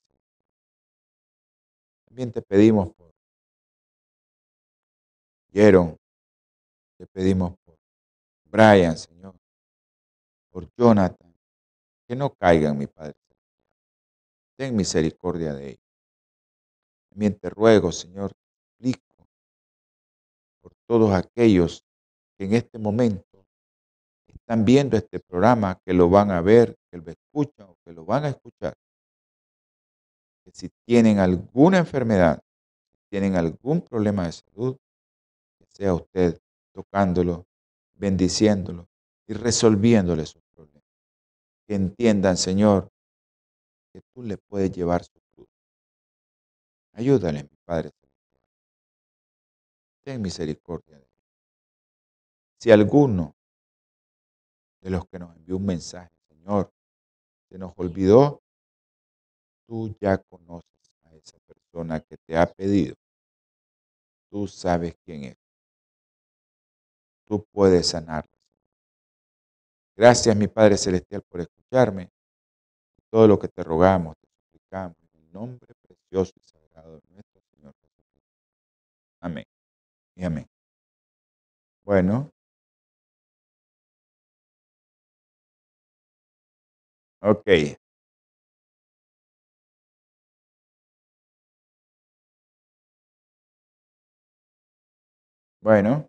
También 2.06 2.30
te 2.30 2.42
pedimos 2.42 2.94
por 2.94 3.14
Jeron, 5.54 5.98
te 6.98 7.08
pedimos 7.08 7.58
por 7.60 7.78
Brian, 8.44 8.98
Señor, 8.98 9.34
por 10.50 10.70
Jonathan, 10.76 11.34
que 12.06 12.18
no 12.18 12.34
caigan, 12.36 12.78
mi 12.78 12.88
Padre. 12.88 13.16
Ten 14.58 14.76
misericordia 14.76 15.54
de 15.54 15.70
ellos. 15.70 15.86
También 17.10 17.40
te 17.40 17.50
ruego, 17.50 17.94
Señor, 17.94 18.34
explico 18.72 19.26
por 20.60 20.74
todos 20.86 21.14
aquellos 21.14 21.86
que 22.38 22.44
en 22.44 22.56
este 22.56 22.78
momento 22.78 23.46
están 24.28 24.66
viendo 24.66 24.98
este 24.98 25.22
programa, 25.22 25.80
que 25.86 25.94
lo 25.94 26.10
van 26.10 26.32
a 26.32 26.42
ver, 26.42 26.77
que 27.04 27.06
lo 27.06 27.12
escuchan 27.12 27.70
o 27.70 27.78
que 27.84 27.94
lo 27.94 28.06
van 28.06 28.26
a 28.26 28.30
escuchar. 28.30 28.74
Que 30.44 30.52
si 30.52 30.70
tienen 30.86 31.20
alguna 31.20 31.80
enfermedad, 31.80 32.42
si 32.92 32.98
tienen 33.10 33.36
algún 33.36 33.82
problema 33.82 34.26
de 34.26 34.32
salud, 34.32 34.78
que 35.58 35.66
sea 35.70 35.94
usted 35.94 36.40
tocándolo, 36.74 37.46
bendiciéndolo 37.96 38.88
y 39.28 39.34
resolviéndole 39.34 40.26
sus 40.26 40.42
problemas. 40.54 40.84
Que 41.68 41.76
entiendan, 41.76 42.38
Señor, 42.38 42.90
que 43.92 44.02
tú 44.14 44.24
le 44.24 44.38
puedes 44.38 44.72
llevar 44.72 45.04
su 45.04 45.20
cruz. 45.36 45.48
Ayúdale, 46.94 47.44
mi 47.44 47.58
Padre. 47.66 47.92
Ten 50.04 50.22
misericordia 50.22 50.98
de 50.98 51.04
él. 51.04 51.10
Si 52.60 52.72
alguno 52.72 53.36
de 54.82 54.90
los 54.90 55.06
que 55.08 55.20
nos 55.20 55.36
envió 55.36 55.58
un 55.58 55.66
mensaje, 55.66 56.10
Señor, 56.30 56.72
se 57.50 57.58
nos 57.58 57.74
olvidó, 57.78 58.42
tú 59.68 59.96
ya 60.00 60.18
conoces 60.18 60.92
a 61.04 61.16
esa 61.16 61.38
persona 61.40 62.00
que 62.02 62.18
te 62.26 62.38
ha 62.38 62.46
pedido. 62.46 62.96
Tú 64.30 64.48
sabes 64.48 64.96
quién 65.06 65.24
es 65.26 65.38
tú 67.28 67.46
puedes 67.52 67.88
sanarlas. 67.88 68.32
Gracias, 69.96 70.36
mi 70.36 70.48
Padre 70.48 70.78
Celestial, 70.78 71.22
por 71.28 71.42
escucharme. 71.42 72.10
Todo 73.10 73.28
lo 73.28 73.40
que 73.40 73.48
te 73.48 73.64
rogamos, 73.64 74.16
te 74.18 74.28
suplicamos, 74.28 74.98
en 75.14 75.22
el 75.22 75.32
nombre 75.32 75.74
precioso 75.82 76.34
y 76.36 76.48
sagrado 76.48 76.96
de 76.96 77.02
nuestro 77.10 77.42
Señor 77.52 77.74
Jesucristo. 77.82 78.22
Amén. 79.22 79.46
Y 80.16 80.24
amén. 80.24 80.48
Bueno. 81.84 82.37
Ok. 87.22 87.78
Bueno. 95.62 96.08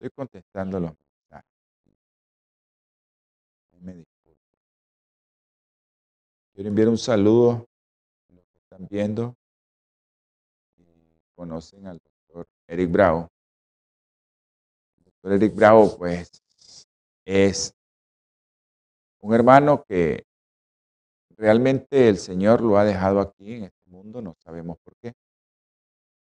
Estoy 0.00 0.10
contestando 0.10 0.78
los 0.78 0.92
mensajes. 0.92 1.50
me 3.80 3.94
disculpo. 3.94 4.40
Quiero 6.54 6.68
enviar 6.68 6.88
un 6.88 6.98
saludo 6.98 7.68
a 8.28 8.32
los 8.34 8.44
que 8.46 8.58
están 8.58 8.86
viendo 8.88 9.36
y 10.76 10.84
conocen 11.34 11.86
al 11.86 11.98
doctor 11.98 12.46
Eric 12.68 12.90
Bravo. 12.90 13.28
Doctor 15.20 15.32
Eric 15.32 15.54
Bravo, 15.56 15.98
pues, 15.98 16.30
es 17.24 17.74
un 19.20 19.34
hermano 19.34 19.82
que 19.82 20.24
realmente 21.36 22.08
el 22.08 22.18
Señor 22.18 22.60
lo 22.60 22.78
ha 22.78 22.84
dejado 22.84 23.18
aquí 23.18 23.54
en 23.54 23.64
este 23.64 23.90
mundo, 23.90 24.22
no 24.22 24.36
sabemos 24.38 24.78
por 24.78 24.94
qué, 24.96 25.14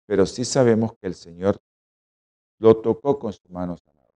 pero 0.05 0.25
sí 0.25 0.45
sabemos 0.45 0.93
que 0.93 1.07
el 1.07 1.15
Señor 1.15 1.59
lo 2.57 2.81
tocó 2.81 3.19
con 3.19 3.33
su 3.33 3.49
mano 3.49 3.77
sanadora. 3.77 4.13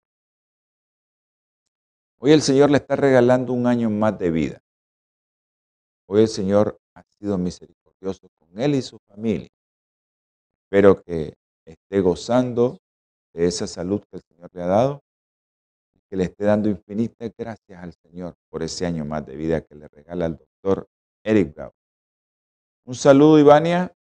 Hoy 2.18 2.32
el 2.32 2.40
Señor 2.40 2.70
le 2.70 2.78
está 2.78 2.96
regalando 2.96 3.52
un 3.52 3.66
año 3.66 3.90
más 3.90 4.18
de 4.18 4.30
vida. 4.30 4.62
Hoy 6.06 6.22
el 6.22 6.28
Señor 6.28 6.80
ha 6.94 7.02
sido 7.02 7.36
misericordioso 7.36 8.30
con 8.38 8.58
él 8.58 8.76
y 8.76 8.82
su 8.82 8.98
familia. 9.00 9.50
Espero 10.64 11.02
que 11.02 11.36
esté 11.66 12.00
gozando 12.00 12.78
de 13.34 13.46
esa 13.46 13.66
salud 13.66 14.02
que 14.10 14.16
el 14.16 14.22
Señor 14.22 14.50
le 14.54 14.62
ha 14.62 14.66
dado 14.66 15.04
que 16.08 16.16
le 16.16 16.24
esté 16.24 16.44
dando 16.44 16.68
infinitas 16.68 17.32
gracias 17.36 17.82
al 17.82 17.92
Señor 17.92 18.36
por 18.48 18.62
ese 18.62 18.86
año 18.86 19.04
más 19.04 19.26
de 19.26 19.36
vida 19.36 19.60
que 19.62 19.74
le 19.74 19.88
regala 19.88 20.26
el 20.26 20.36
doctor 20.36 20.88
Eric 21.24 21.54
Bravo. 21.54 21.74
Un 22.84 22.94
saludo, 22.94 23.38
Ivania. 23.38 23.92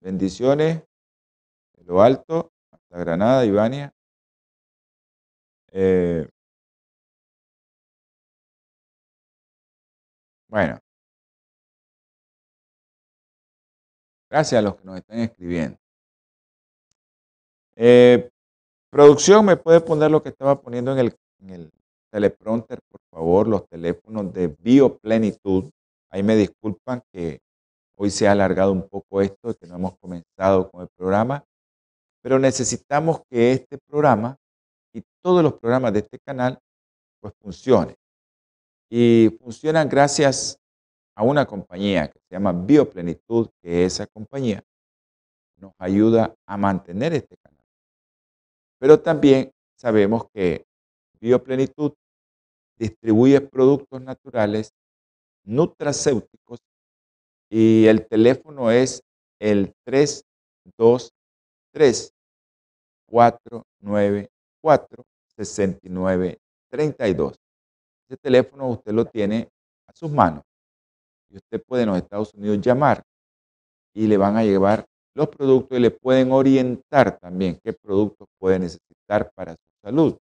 Bendiciones 0.00 0.82
de 1.76 1.84
lo 1.84 2.02
alto 2.02 2.52
la 2.90 2.98
Granada, 2.98 3.44
Ivania. 3.44 3.92
Eh, 5.72 6.28
bueno. 10.48 10.80
Gracias 14.30 14.58
a 14.58 14.62
los 14.62 14.76
que 14.76 14.84
nos 14.84 14.96
están 14.96 15.18
escribiendo. 15.20 15.78
Eh, 17.76 18.30
producción, 18.94 19.44
¿me 19.44 19.56
puede 19.56 19.80
poner 19.80 20.10
lo 20.10 20.22
que 20.22 20.28
estaba 20.28 20.60
poniendo 20.60 20.92
en 20.92 20.98
el, 20.98 21.16
en 21.40 21.50
el 21.50 21.70
teleprompter, 22.12 22.78
por 22.88 23.00
favor? 23.10 23.48
Los 23.48 23.68
teléfonos 23.68 24.32
de 24.32 24.48
Bioplenitud. 24.48 25.70
Ahí 26.10 26.22
me 26.22 26.36
disculpan 26.36 27.02
que 27.12 27.40
hoy 27.98 28.10
se 28.10 28.28
ha 28.28 28.32
alargado 28.32 28.70
un 28.72 28.88
poco 28.88 29.20
esto, 29.20 29.52
que 29.54 29.66
no 29.66 29.74
hemos 29.74 29.98
comenzado 29.98 30.70
con 30.70 30.82
el 30.82 30.88
programa 30.96 31.44
pero 32.24 32.38
necesitamos 32.38 33.20
que 33.28 33.52
este 33.52 33.76
programa 33.86 34.38
y 34.94 35.02
todos 35.22 35.42
los 35.42 35.52
programas 35.60 35.92
de 35.92 35.98
este 35.98 36.18
canal 36.18 36.58
pues 37.20 37.34
funcionen. 37.38 37.94
Y 38.90 39.36
funcionan 39.42 39.90
gracias 39.90 40.58
a 41.14 41.22
una 41.22 41.44
compañía 41.44 42.08
que 42.08 42.18
se 42.20 42.34
llama 42.34 42.52
Bioplenitud, 42.52 43.50
que 43.62 43.84
esa 43.84 44.06
compañía 44.06 44.62
nos 45.58 45.74
ayuda 45.78 46.34
a 46.46 46.56
mantener 46.56 47.12
este. 47.12 47.36
Pero 48.84 49.00
también 49.00 49.50
sabemos 49.80 50.28
que 50.30 50.66
Bioplenitud 51.18 51.94
distribuye 52.76 53.40
productos 53.40 54.02
naturales 54.02 54.74
nutracéuticos 55.42 56.58
Y 57.48 57.86
el 57.86 58.06
teléfono 58.06 58.70
es 58.70 59.02
el 59.40 59.72
323 59.86 62.12
494 63.06 65.04
6932. 65.38 67.36
Ese 68.06 68.18
teléfono 68.18 68.68
usted 68.68 68.92
lo 68.92 69.06
tiene 69.06 69.48
a 69.86 69.94
sus 69.94 70.10
manos 70.10 70.44
y 71.30 71.38
usted 71.38 71.62
puede 71.66 71.84
en 71.84 71.88
los 71.88 71.96
Estados 71.96 72.34
Unidos 72.34 72.60
llamar 72.60 73.02
y 73.94 74.08
le 74.08 74.18
van 74.18 74.36
a 74.36 74.44
llevar 74.44 74.84
los 75.14 75.28
productos 75.28 75.78
y 75.78 75.80
le 75.80 75.90
pueden 75.90 76.32
orientar 76.32 77.18
también 77.18 77.58
qué 77.62 77.72
productos 77.72 78.28
puede 78.38 78.58
necesitar 78.58 79.30
para 79.34 79.52
su 79.52 79.80
salud. 79.82 80.18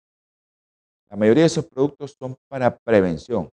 La 1.09 1.17
mayoría 1.17 1.43
de 1.43 1.47
esos 1.47 1.65
productos 1.65 2.15
son 2.17 2.35
para 2.47 2.77
prevención. 2.77 3.49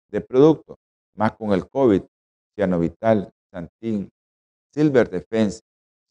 de 0.10 0.22
productos, 0.22 0.78
más 1.16 1.34
con 1.34 1.54
el 1.54 1.70
COVID, 1.70 2.02
Cianovital, 2.56 3.32
Santín, 3.52 4.10
Silver 4.74 5.10
Defense, 5.10 5.62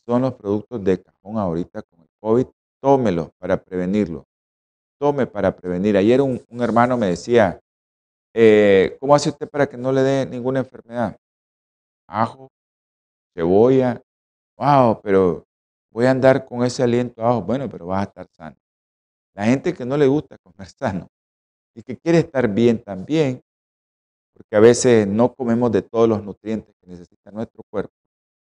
son 0.07 0.22
los 0.22 0.35
productos 0.35 0.83
de 0.85 1.02
cajón 1.02 1.38
ahorita 1.38 1.83
con 1.83 2.00
el 2.00 2.09
COVID. 2.20 2.46
Tómelo 2.81 3.31
para 3.38 3.62
prevenirlo. 3.62 4.24
Tome 4.98 5.26
para 5.26 5.55
prevenir. 5.55 5.96
Ayer 5.96 6.20
un, 6.20 6.44
hermano 6.61 6.96
me 6.96 7.07
decía, 7.07 7.61
eh, 8.35 8.96
¿cómo 9.00 9.14
hace 9.14 9.31
usted 9.31 9.48
para 9.48 9.68
que 9.68 9.76
no 9.76 9.92
le 9.92 10.02
dé 10.02 10.26
ninguna 10.26 10.61
enfermedad? 10.61 11.16
Ajo, 12.09 12.50
cebolla, 13.35 14.00
wow, 14.57 15.00
pero 15.02 15.44
voy 15.90 16.07
a 16.07 16.11
andar 16.11 16.44
con 16.44 16.64
ese 16.64 16.83
aliento 16.83 17.24
ajo. 17.24 17.42
Bueno, 17.42 17.68
pero 17.68 17.87
vas 17.87 18.00
a 18.00 18.09
estar 18.09 18.26
sano. 18.33 18.57
La 19.35 19.44
gente 19.44 19.72
que 19.72 19.85
no 19.85 19.96
le 19.96 20.07
gusta 20.07 20.37
comer 20.38 20.68
sano 20.68 21.09
y 21.74 21.83
que 21.83 21.96
quiere 21.96 22.18
estar 22.18 22.48
bien 22.48 22.83
también, 22.83 23.40
porque 24.35 24.57
a 24.57 24.61
veces 24.61 25.07
no 25.07 25.35
comemos 25.35 25.71
de 25.73 25.83
todos 25.83 26.09
los 26.09 26.23
nutrientes 26.23 26.75
que 26.81 26.90
necesita 26.90 27.31
nuestro 27.31 27.62
cuerpo. 27.71 27.92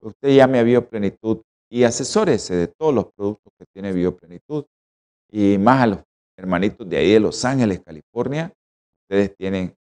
Usted 0.01 0.35
llame 0.35 0.59
a 0.59 0.63
Bioplenitud 0.63 1.43
y 1.71 1.85
asesórese 1.85 2.55
de 2.55 2.69
todos 2.69 2.95
los 2.95 3.13
productos 3.13 3.53
que 3.59 3.67
tiene 3.73 3.93
Bioplenitud. 3.93 4.65
Y 5.31 5.59
más 5.59 5.83
a 5.83 5.87
los 5.87 5.99
hermanitos 6.37 6.89
de 6.89 6.97
ahí 6.97 7.13
de 7.13 7.21
Los 7.21 7.45
Ángeles, 7.45 7.81
California, 7.85 8.53
ustedes 9.03 9.37
tienen 9.37 9.75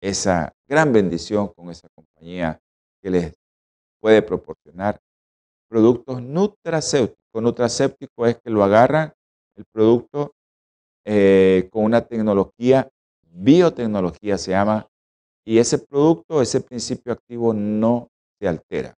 esa 0.00 0.54
gran 0.66 0.92
bendición 0.92 1.48
con 1.48 1.70
esa 1.70 1.88
compañía 1.94 2.60
que 3.02 3.10
les 3.10 3.34
puede 4.00 4.22
proporcionar 4.22 5.00
productos 5.68 6.22
nutracéuticos. 6.22 7.42
Nutracéptico 7.42 8.26
es 8.26 8.36
que 8.38 8.50
lo 8.50 8.62
agarran 8.62 9.12
el 9.56 9.64
producto 9.72 10.34
eh, 11.04 11.68
con 11.72 11.84
una 11.84 12.02
tecnología, 12.02 12.90
biotecnología 13.22 14.36
se 14.36 14.50
llama, 14.50 14.86
y 15.44 15.58
ese 15.58 15.78
producto, 15.78 16.40
ese 16.40 16.60
principio 16.60 17.12
activo 17.12 17.52
no 17.52 18.08
se 18.38 18.48
altera. 18.48 18.94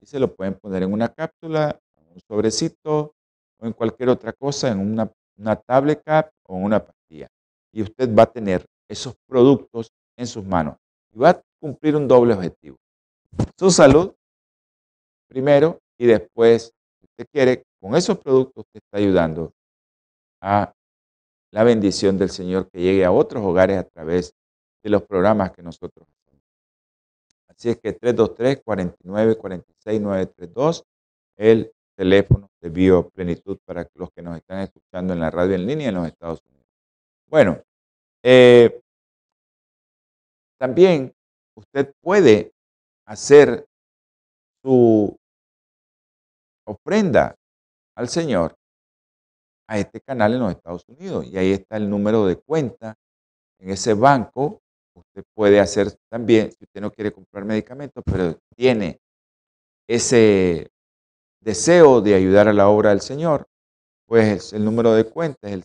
Y 0.00 0.06
se 0.06 0.20
lo 0.20 0.34
pueden 0.34 0.54
poner 0.54 0.84
en 0.84 0.92
una 0.92 1.08
cápsula, 1.08 1.78
en 1.96 2.12
un 2.12 2.20
sobrecito 2.28 3.14
o 3.60 3.66
en 3.66 3.72
cualquier 3.72 4.08
otra 4.08 4.32
cosa, 4.32 4.70
en 4.70 4.78
una, 4.78 5.10
una 5.36 5.56
tablet 5.56 6.02
cap 6.04 6.30
o 6.46 6.56
en 6.56 6.64
una 6.64 6.84
pastilla. 6.84 7.28
Y 7.72 7.82
usted 7.82 8.14
va 8.14 8.24
a 8.24 8.32
tener 8.32 8.64
esos 8.88 9.14
productos 9.26 9.90
en 10.16 10.26
sus 10.26 10.44
manos 10.44 10.76
y 11.12 11.18
va 11.18 11.30
a 11.30 11.42
cumplir 11.60 11.96
un 11.96 12.06
doble 12.06 12.34
objetivo. 12.34 12.76
Su 13.58 13.70
salud 13.70 14.14
primero 15.28 15.78
y 15.98 16.06
después, 16.06 16.72
si 16.98 17.06
usted 17.06 17.26
quiere, 17.32 17.64
con 17.80 17.94
esos 17.96 18.18
productos 18.18 18.64
usted 18.64 18.80
está 18.84 18.98
ayudando 18.98 19.52
a 20.40 20.72
la 21.50 21.64
bendición 21.64 22.16
del 22.18 22.30
Señor 22.30 22.68
que 22.70 22.80
llegue 22.80 23.04
a 23.04 23.12
otros 23.12 23.44
hogares 23.44 23.78
a 23.78 23.84
través 23.84 24.32
de 24.82 24.90
los 24.90 25.02
programas 25.02 25.52
que 25.52 25.62
nosotros 25.62 26.08
hacemos. 26.08 26.42
Así 27.48 27.70
es 27.70 27.78
que 27.78 27.98
323-4946-932, 27.98 30.84
el 31.36 31.72
teléfono 31.96 32.50
de 32.60 32.68
Bioplenitud 32.68 33.58
para 33.64 33.88
los 33.94 34.10
que 34.12 34.22
nos 34.22 34.36
están 34.36 34.60
escuchando 34.60 35.12
en 35.12 35.20
la 35.20 35.30
radio 35.30 35.54
en 35.54 35.66
línea 35.66 35.88
en 35.88 35.94
los 35.96 36.06
Estados 36.06 36.42
Unidos. 36.48 36.66
Bueno, 37.26 37.62
eh, 38.22 38.80
también 40.58 41.12
usted 41.56 41.92
puede 42.00 42.52
hacer 43.06 43.66
su 44.62 45.16
ofrenda 46.64 47.34
al 47.96 48.08
Señor 48.08 48.54
a 49.66 49.78
este 49.78 50.00
canal 50.00 50.34
en 50.34 50.40
los 50.40 50.52
Estados 50.52 50.84
Unidos. 50.88 51.26
Y 51.26 51.36
ahí 51.36 51.52
está 51.52 51.76
el 51.76 51.88
número 51.88 52.26
de 52.26 52.36
cuenta. 52.36 52.96
En 53.60 53.70
ese 53.70 53.94
banco 53.94 54.60
puede 55.22 55.60
hacer 55.60 55.92
también, 56.10 56.50
si 56.52 56.64
usted 56.64 56.80
no 56.80 56.90
quiere 56.90 57.12
comprar 57.12 57.44
medicamentos, 57.44 58.02
pero 58.04 58.36
tiene 58.56 59.00
ese 59.86 60.70
deseo 61.40 62.00
de 62.00 62.14
ayudar 62.14 62.48
a 62.48 62.52
la 62.52 62.68
obra 62.68 62.90
del 62.90 63.00
Señor, 63.00 63.46
pues 64.06 64.52
el 64.52 64.64
número 64.64 64.92
de 64.94 65.04
cuenta 65.04 65.48
es 65.48 65.54
el 65.54 65.64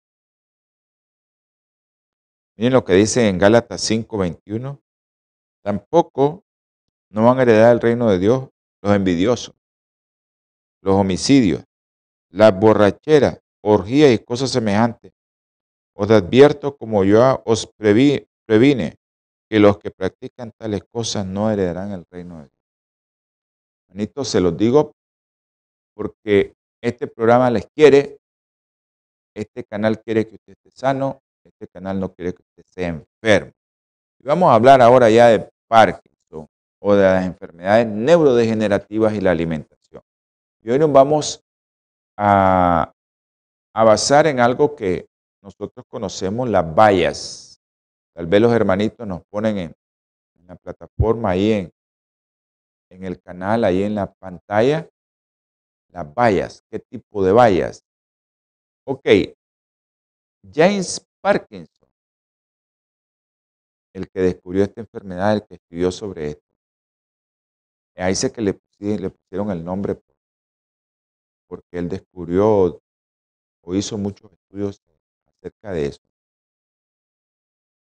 miren 2.58 2.73
lo 2.73 2.84
que 2.84 2.93
dice 2.93 3.27
en 3.27 3.38
Gálatas 3.38 3.82
5:21, 3.82 4.82
tampoco 5.63 6.43
no 7.12 7.26
van 7.26 7.39
a 7.39 7.41
heredar 7.43 7.74
el 7.74 7.82
reino 7.82 8.10
de 8.10 8.19
Dios 8.19 8.50
los 8.82 8.95
envidiosos, 8.95 9.54
los 10.82 10.95
homicidios, 10.95 11.63
las 12.30 12.58
borracheras, 12.58 13.39
orgías 13.62 14.12
y 14.12 14.19
cosas 14.19 14.50
semejantes. 14.50 15.12
Os 15.93 16.10
advierto 16.10 16.76
como 16.76 17.04
yo 17.04 17.43
os 17.45 17.67
previne 17.78 18.95
que 19.50 19.60
los 19.60 19.78
que 19.78 19.91
practican 19.91 20.52
tales 20.58 20.82
cosas 20.89 21.26
no 21.26 21.52
heredarán 21.52 21.91
el 21.91 22.06
reino 22.10 22.38
de 22.38 22.43
Dios. 22.43 22.60
Manito, 23.89 24.24
se 24.24 24.39
los 24.39 24.58
digo 24.58 24.93
porque 25.93 26.56
este 26.82 27.08
programa 27.08 27.52
les 27.52 27.67
quiere, 27.67 28.17
este 29.36 29.65
canal 29.65 30.02
quiere 30.02 30.26
que 30.26 30.36
usted 30.36 30.54
esté 30.54 30.71
sano, 30.71 31.19
este 31.43 31.67
canal 31.67 32.00
no 32.00 32.13
quiere 32.13 32.34
que 32.34 32.41
usted 32.41 32.63
sea 32.65 32.88
enfermo. 32.88 33.52
Y 34.19 34.24
vamos 34.24 34.50
a 34.50 34.56
hablar 34.56 34.82
ahora 34.82 35.10
ya 35.10 35.28
de 35.28 35.50
Parkinson 35.67 36.11
o 36.82 36.96
de 36.96 37.04
las 37.04 37.26
enfermedades 37.26 37.88
neurodegenerativas 37.88 39.13
y 39.13 39.22
la 39.22 39.32
alimentación. 39.32 40.02
Y 40.63 40.72
hoy 40.72 40.80
nos 40.80 40.91
vamos 40.91 41.44
a, 42.17 42.91
basar 43.74 44.28
en 44.28 44.39
algo 44.39 44.76
que 44.76 45.08
nosotros 45.41 45.86
conocemos, 45.88 46.50
las 46.50 46.65
vallas. 46.76 47.62
Tal 48.13 48.26
vez 48.26 48.41
los 48.41 48.52
hermanitos 48.52 49.08
nos 49.08 49.22
ponen 49.30 49.58
en, 49.58 49.76
en 50.39 50.48
la 50.48 50.56
plataforma, 50.56 51.30
ahí 51.32 51.52
en, 51.52 51.74
en 52.89 53.04
el 53.06 53.22
canal, 53.22 53.63
ahí 53.63 53.84
en 53.84 53.96
la 53.96 54.12
pantalla, 54.12 54.89
las 55.89 56.13
vallas. 56.13 56.63
¿Qué 56.70 56.80
tipo 56.80 57.24
de 57.24 57.32
vallas? 57.32 57.86
Ok, 58.86 59.06
James 60.52 61.08
Parkinson, 61.22 61.89
el 63.94 64.10
que 64.10 64.22
descubrió 64.22 64.63
esta 64.63 64.82
enfermedad, 64.82 65.34
el 65.34 65.46
que 65.46 65.56
escribió 65.56 65.91
sobre 65.91 66.32
esto. 66.32 66.50
Ahí 67.95 68.15
sé 68.15 68.32
que 68.32 68.41
le, 68.41 68.60
le 68.80 69.10
pusieron 69.10 69.51
el 69.51 69.63
nombre 69.63 69.99
porque 71.47 71.77
él 71.77 71.89
descubrió 71.89 72.82
o 73.63 73.75
hizo 73.75 73.97
muchos 73.97 74.32
estudios 74.32 74.82
acerca 75.25 75.71
de 75.73 75.88
eso. 75.88 76.01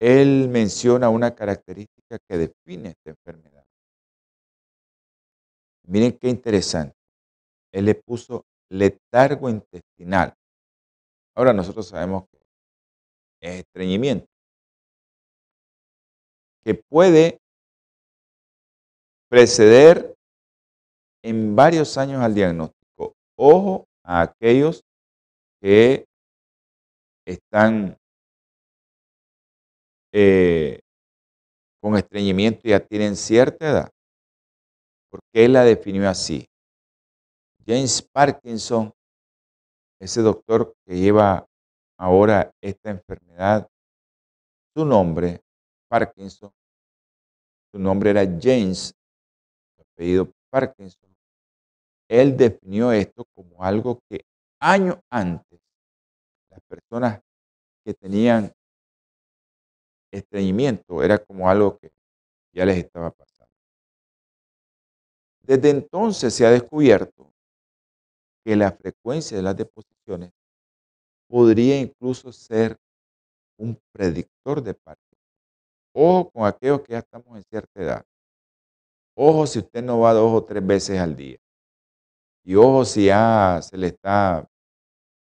Él 0.01 0.49
menciona 0.49 1.09
una 1.09 1.35
característica 1.35 2.19
que 2.29 2.37
define 2.39 2.89
esta 2.91 3.11
enfermedad. 3.11 3.65
Miren 5.85 6.19
qué 6.19 6.29
interesante 6.29 6.97
él 7.73 7.87
le 7.87 7.95
puso 7.95 8.45
letargo 8.71 9.49
intestinal. 9.49 10.35
Ahora 11.35 11.53
nosotros 11.53 11.89
sabemos 11.89 12.25
que 12.31 12.39
es 13.41 13.61
estreñimiento, 13.61 14.27
que 16.63 16.75
puede 16.75 17.41
preceder 19.33 20.15
en 21.25 21.57
varios 21.57 21.97
años 21.97 22.21
al 22.21 22.35
diagnóstico. 22.35 23.15
Ojo 23.35 23.87
a 24.05 24.21
aquellos 24.21 24.85
que 25.59 26.05
están 27.27 27.97
eh, 30.13 30.81
con 31.81 31.97
estreñimiento 31.97 32.61
y 32.65 32.71
ya 32.71 32.81
tienen 32.81 33.17
cierta 33.17 33.71
edad, 33.71 33.91
porque 35.11 35.47
él 35.47 35.55
la 35.55 35.65
definió 35.65 36.07
así. 36.11 36.47
James 37.67 38.07
Parkinson, 38.13 38.93
ese 39.99 40.21
doctor 40.21 40.75
que 40.85 40.99
lleva 40.99 41.47
ahora 41.99 42.53
esta 42.61 42.91
enfermedad, 42.91 43.67
su 44.77 44.85
nombre, 44.85 45.41
Parkinson, 45.89 46.53
su 47.73 47.79
nombre 47.79 48.11
era 48.11 48.25
James, 48.39 48.95
Parkinson, 50.51 51.17
él 52.09 52.37
definió 52.37 52.93
esto 52.93 53.25
como 53.35 53.63
algo 53.65 54.01
que 54.09 54.25
años 54.61 54.99
antes 55.11 55.61
las 56.51 56.61
personas 56.69 57.21
que 57.85 57.95
tenían 57.95 58.53
estreñimiento 60.13 61.03
era 61.03 61.19
como 61.19 61.49
algo 61.49 61.79
que 61.79 61.91
ya 62.55 62.67
les 62.67 62.79
estaba 62.79 63.11
pasando. 63.11 63.51
Desde 65.41 65.71
entonces 65.71 66.35
se 66.35 66.47
ha 66.47 66.51
descubierto 66.51 67.33
que 68.45 68.57
la 68.57 68.73
frecuencia 68.73 69.37
de 69.37 69.43
las 69.43 69.57
deposiciones 69.57 70.33
podría 71.29 71.81
incluso 71.81 72.33
ser 72.33 72.77
un 73.59 73.81
predictor 73.93 74.63
de 74.63 74.75
Parkinson. 74.75 75.19
Ojo 75.95 76.31
con 76.31 76.47
aquellos 76.47 76.83
que 76.83 76.93
ya 76.93 76.99
estamos 76.99 77.37
en 77.37 77.45
cierta 77.45 77.83
edad. 77.83 78.05
Ojo 79.15 79.47
si 79.47 79.59
usted 79.59 79.83
no 79.83 80.01
va 80.01 80.13
dos 80.13 80.33
o 80.33 80.45
tres 80.45 80.67
veces 80.67 80.99
al 80.99 81.17
día. 81.17 81.39
Y 82.45 82.55
ojo 82.55 82.85
si 82.85 83.07
ya 83.07 83.61
se 83.63 83.77
le 83.77 83.89
está 83.89 84.49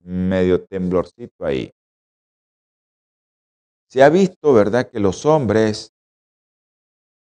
medio 0.00 0.64
temblorcito 0.64 1.44
ahí. 1.44 1.70
Se 3.88 4.02
ha 4.02 4.08
visto, 4.08 4.52
¿verdad?, 4.52 4.88
que 4.90 5.00
los 5.00 5.26
hombres 5.26 5.92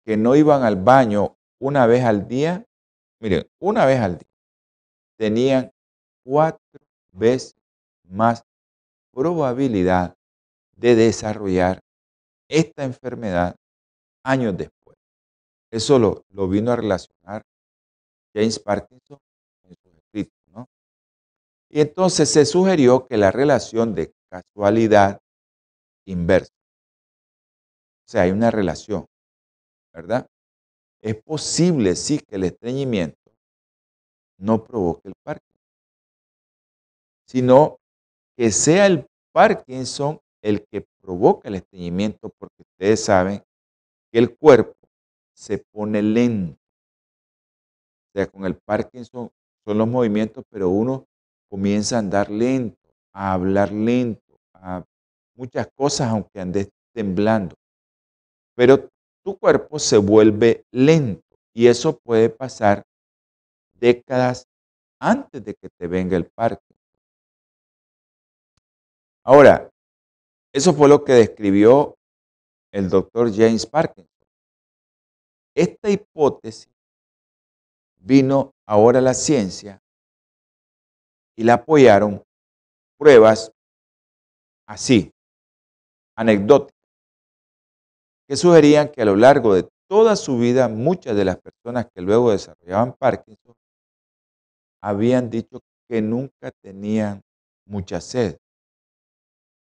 que 0.06 0.16
no 0.18 0.36
iban 0.36 0.64
al 0.64 0.76
baño 0.78 1.36
una 1.60 1.86
vez 1.88 2.04
al 2.04 2.28
día, 2.28 2.66
miren, 3.20 3.48
una 3.60 3.86
vez 3.86 4.00
al 4.00 4.18
día, 4.18 4.30
tenían 5.18 5.72
cuatro 6.26 6.82
veces 7.12 7.56
más 8.04 8.44
probabilidad 9.12 10.16
de 10.76 10.96
desarrollar 10.96 11.80
esta 12.50 12.84
enfermedad 12.84 13.56
años 14.24 14.58
después. 14.58 14.83
Eso 15.74 15.98
lo, 15.98 16.24
lo 16.30 16.48
vino 16.48 16.72
a 16.72 16.76
relacionar 16.76 17.44
James 18.36 18.60
Parkinson 18.60 19.18
en 19.64 19.76
su 19.76 19.90
escrito. 19.90 20.36
¿no? 20.52 20.68
Y 21.68 21.82
entonces 21.82 22.30
se 22.30 22.46
sugirió 22.46 23.08
que 23.08 23.18
la 23.18 23.32
relación 23.32 23.96
de 23.96 24.14
casualidad 24.30 25.20
inversa, 26.06 26.54
o 28.06 28.12
sea, 28.12 28.22
hay 28.22 28.32
una 28.32 28.52
relación, 28.52 29.08
¿verdad? 29.92 30.28
Es 31.02 31.16
posible, 31.24 31.96
sí, 31.96 32.20
que 32.20 32.36
el 32.36 32.44
estreñimiento 32.44 33.32
no 34.38 34.64
provoque 34.64 35.08
el 35.08 35.14
Parkinson 35.24 35.54
sino 37.26 37.80
que 38.38 38.52
sea 38.52 38.86
el 38.86 39.08
Parkinson 39.32 40.20
el 40.44 40.64
que 40.68 40.86
provoca 41.02 41.48
el 41.48 41.56
estreñimiento, 41.56 42.30
porque 42.38 42.62
ustedes 42.62 43.04
saben 43.04 43.42
que 44.12 44.20
el 44.20 44.38
cuerpo 44.38 44.83
se 45.34 45.58
pone 45.58 46.02
lento. 46.02 46.60
O 48.08 48.12
sea, 48.14 48.28
con 48.28 48.46
el 48.46 48.56
Parkinson 48.56 49.32
son 49.66 49.78
los 49.78 49.88
movimientos, 49.88 50.44
pero 50.50 50.70
uno 50.70 51.06
comienza 51.50 51.96
a 51.96 52.00
andar 52.00 52.30
lento, 52.30 52.90
a 53.14 53.34
hablar 53.34 53.72
lento, 53.72 54.40
a 54.54 54.84
muchas 55.36 55.68
cosas, 55.76 56.10
aunque 56.10 56.40
andes 56.40 56.70
temblando. 56.94 57.56
Pero 58.56 58.90
tu 59.24 59.38
cuerpo 59.38 59.80
se 59.80 59.98
vuelve 59.98 60.66
lento 60.72 61.24
y 61.54 61.68
eso 61.68 61.98
puede 62.00 62.30
pasar 62.30 62.84
décadas 63.74 64.48
antes 65.00 65.44
de 65.44 65.56
que 65.56 65.70
te 65.70 65.88
venga 65.88 66.16
el 66.16 66.26
Parkinson. 66.26 66.78
Ahora, 69.26 69.70
eso 70.54 70.74
fue 70.74 70.88
lo 70.88 71.04
que 71.04 71.14
describió 71.14 71.96
el 72.72 72.90
doctor 72.90 73.32
James 73.34 73.66
Parkinson. 73.66 74.13
Esta 75.56 75.90
hipótesis 75.90 76.70
vino 78.00 78.54
ahora 78.66 79.00
a 79.00 79.02
la 79.02 79.14
ciencia 79.14 79.82
y 81.36 81.44
la 81.44 81.56
apoyaron 81.56 82.24
pruebas 82.98 83.52
así, 84.68 85.12
anecdóticas, 86.16 86.80
que 88.28 88.36
sugerían 88.36 88.90
que 88.90 89.02
a 89.02 89.06
lo 89.06 89.16
largo 89.16 89.54
de 89.54 89.68
toda 89.88 90.16
su 90.16 90.38
vida 90.38 90.70
muchas 90.70 91.16
de 91.16 91.26
las 91.26 91.38
personas 91.40 91.88
que 91.94 92.02
luego 92.02 92.32
desarrollaban 92.32 92.94
Parkinson 92.94 93.54
habían 94.82 95.30
dicho 95.30 95.60
que 95.88 96.02
nunca 96.02 96.52
tenían 96.62 97.22
mucha 97.66 98.02
sed 98.02 98.38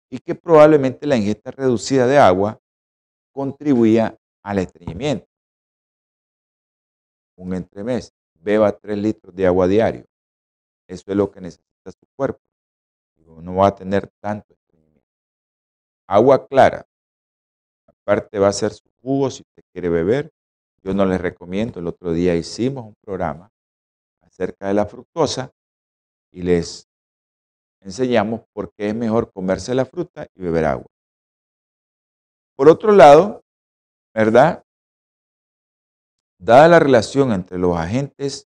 y 0.10 0.20
que 0.20 0.36
probablemente 0.36 1.08
la 1.08 1.18
ingesta 1.18 1.52
reducida 1.52 2.06
de 2.06 2.18
agua 2.18 2.60
contribuía 3.34 4.18
al 4.44 4.60
estreñimiento. 4.60 5.31
Un 7.42 7.56
entremés, 7.56 8.14
beba 8.36 8.72
3 8.72 9.00
litros 9.00 9.34
de 9.34 9.48
agua 9.48 9.68
diario. 9.68 10.06
Eso 10.88 11.06
es 11.08 11.18
lo 11.18 11.32
que 11.32 11.42
necesita 11.42 11.92
su 11.92 12.06
cuerpo. 12.16 12.40
No 13.42 13.56
va 13.56 13.70
a 13.70 13.76
tener 13.76 14.12
tanto 14.22 14.54
estreñimiento. 14.54 15.10
Agua 16.08 16.46
clara. 16.48 16.86
Aparte 17.88 18.38
va 18.38 18.50
a 18.50 18.54
ser 18.54 18.72
su 18.74 18.88
jugo 19.02 19.32
si 19.32 19.42
usted 19.42 19.64
quiere 19.74 19.90
beber. 19.90 20.32
Yo 20.84 20.94
no 20.94 21.04
les 21.04 21.20
recomiendo. 21.20 21.80
El 21.80 21.88
otro 21.88 22.14
día 22.14 22.36
hicimos 22.36 22.86
un 22.86 22.96
programa 23.02 23.50
acerca 24.22 24.68
de 24.68 24.76
la 24.76 24.86
fructosa 24.86 25.52
y 26.32 26.44
les 26.44 26.88
enseñamos 27.80 28.42
por 28.54 28.72
qué 28.76 28.90
es 28.90 28.96
mejor 28.96 29.32
comerse 29.32 29.74
la 29.74 29.86
fruta 29.86 30.28
y 30.36 30.44
beber 30.44 30.66
agua. 30.66 30.92
Por 32.56 32.70
otro 32.70 32.92
lado, 32.92 33.42
¿verdad? 34.14 34.64
Dada 36.44 36.68
la 36.68 36.80
relación 36.80 37.32
entre 37.34 37.60
los 37.60 37.78
agentes 37.78 38.48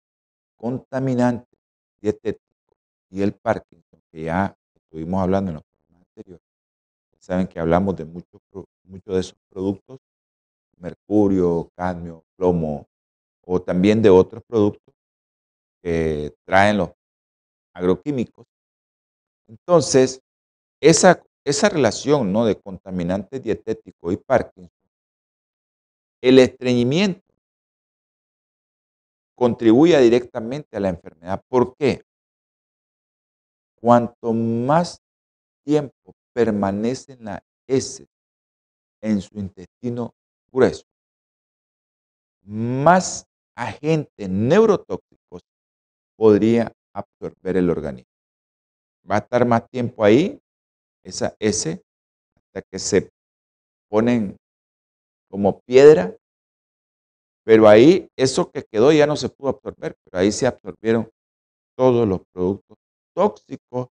contaminantes 0.55 1.59
dietéticos 1.99 2.77
y 3.09 3.21
el 3.21 3.33
Parkinson, 3.33 4.01
que 4.09 4.23
ya 4.23 4.57
estuvimos 4.73 5.21
hablando 5.21 5.51
en 5.51 5.55
los 5.55 5.63
programas 5.65 6.07
anteriores, 6.07 6.47
saben 7.19 7.47
que 7.47 7.59
hablamos 7.59 7.97
de 7.97 8.05
muchos, 8.05 8.39
muchos 8.85 9.13
de 9.13 9.19
esos 9.19 9.37
productos, 9.49 9.99
mercurio, 10.77 11.69
cadmio, 11.75 12.23
plomo, 12.37 12.87
o 13.45 13.61
también 13.61 14.01
de 14.01 14.09
otros 14.09 14.41
productos 14.47 14.95
que 15.83 16.33
traen 16.45 16.77
los 16.77 16.91
agroquímicos. 17.73 18.47
Entonces, 19.49 20.21
esa, 20.79 21.21
esa 21.43 21.67
relación 21.67 22.31
¿no? 22.31 22.45
de 22.45 22.55
contaminantes 22.55 23.43
dietéticos 23.43 24.13
y 24.13 24.15
Parkinson, 24.15 24.71
el 26.21 26.39
estreñimiento 26.39 27.30
contribuye 29.41 29.99
directamente 29.99 30.77
a 30.77 30.79
la 30.79 30.89
enfermedad. 30.89 31.43
¿Por 31.49 31.75
qué? 31.75 32.03
Cuanto 33.79 34.33
más 34.33 35.01
tiempo 35.65 36.13
permanece 36.31 37.17
la 37.19 37.43
S 37.67 38.05
en 39.01 39.19
su 39.19 39.39
intestino 39.39 40.13
grueso, 40.51 40.83
más 42.43 43.25
agentes 43.57 44.29
neurotóxicos 44.29 45.41
podría 46.15 46.71
absorber 46.93 47.57
el 47.57 47.71
organismo. 47.71 48.11
Va 49.09 49.15
a 49.15 49.19
estar 49.21 49.43
más 49.47 49.67
tiempo 49.71 50.03
ahí, 50.03 50.39
esa 51.03 51.35
S, 51.39 51.81
hasta 52.35 52.61
que 52.61 52.77
se 52.77 53.09
ponen 53.89 54.37
como 55.31 55.61
piedra, 55.61 56.15
pero 57.43 57.67
ahí 57.67 58.09
eso 58.15 58.51
que 58.51 58.63
quedó 58.63 58.91
ya 58.91 59.07
no 59.07 59.15
se 59.15 59.29
pudo 59.29 59.49
absorber, 59.49 59.95
pero 60.03 60.21
ahí 60.21 60.31
se 60.31 60.47
absorbieron 60.47 61.09
todos 61.75 62.07
los 62.07 62.21
productos 62.31 62.77
tóxicos 63.13 63.87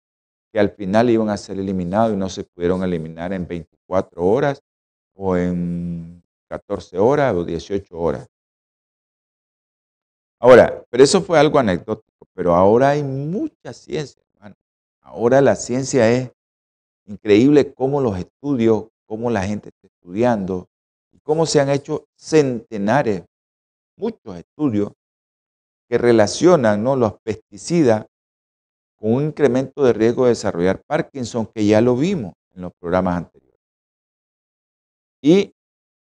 que 0.53 0.61
al 0.61 0.71
final 0.71 1.11
iban 1.11 1.29
a 1.31 1.37
ser 1.37 1.59
eliminados 1.59 2.13
y 2.13 2.17
no 2.17 2.29
se 2.29 2.45
pudieron 2.45 2.83
eliminar 2.83 3.33
en 3.33 3.47
24 3.47 4.25
horas 4.25 4.63
o 5.15 5.37
en 5.37 6.23
14 6.49 6.99
horas 6.99 7.35
o 7.35 7.45
18 7.45 7.99
horas. 7.99 8.29
Ahora, 10.41 10.85
pero 10.91 11.03
eso 11.03 11.21
fue 11.21 11.39
algo 11.39 11.59
anecdótico, 11.59 12.27
pero 12.33 12.55
ahora 12.55 12.91
hay 12.91 13.03
mucha 13.03 13.73
ciencia, 13.73 14.23
hermano. 14.35 14.55
Ahora 15.01 15.41
la 15.41 15.57
ciencia 15.57 16.11
es 16.11 16.31
increíble 17.07 17.75
cómo 17.75 18.01
los 18.01 18.19
estudios, 18.19 18.85
cómo 19.07 19.31
la 19.31 19.43
gente 19.43 19.71
está 19.71 19.89
estudiando 19.89 20.69
y 21.11 21.19
cómo 21.21 21.45
se 21.45 21.61
han 21.61 21.71
hecho 21.71 22.07
centenares, 22.17 23.25
muchos 23.99 24.37
estudios 24.37 24.93
que 25.89 25.99
relacionan 25.99 26.83
¿no? 26.83 26.97
los 26.97 27.21
pesticidas 27.23 28.07
con 28.97 29.15
un 29.15 29.25
incremento 29.25 29.85
de 29.85 29.93
riesgo 29.93 30.25
de 30.25 30.31
desarrollar 30.31 30.83
Parkinson, 30.87 31.47
que 31.47 31.67
ya 31.67 31.81
lo 31.81 31.97
vimos 31.97 32.35
en 32.55 32.63
los 32.63 32.73
programas 32.79 33.17
anteriores. 33.17 33.61
Y, 35.23 35.53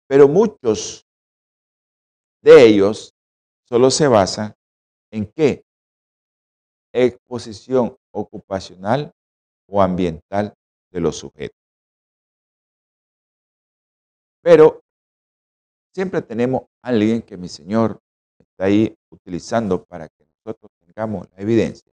pero 0.09 0.29
muchos 0.29 1.05
de 2.43 2.67
ellos 2.67 3.13
solo 3.65 3.91
se 3.91 4.07
basan 4.07 4.55
en 5.11 5.27
qué? 5.35 5.65
Exposición 6.93 7.97
ocupacional 8.13 9.13
o 9.69 9.83
ambiental 9.83 10.55
de 10.91 11.01
los 11.01 11.17
sujetos. 11.17 11.59
Pero 14.43 14.81
siempre 15.97 16.21
tenemos 16.21 16.65
a 16.83 16.91
alguien 16.91 17.23
que 17.23 17.39
mi 17.39 17.49
Señor 17.49 18.03
está 18.39 18.67
ahí 18.67 18.95
utilizando 19.11 19.83
para 19.83 20.11
que 20.11 20.27
nosotros 20.27 20.71
tengamos 20.79 21.27
la 21.31 21.39
evidencia. 21.39 21.91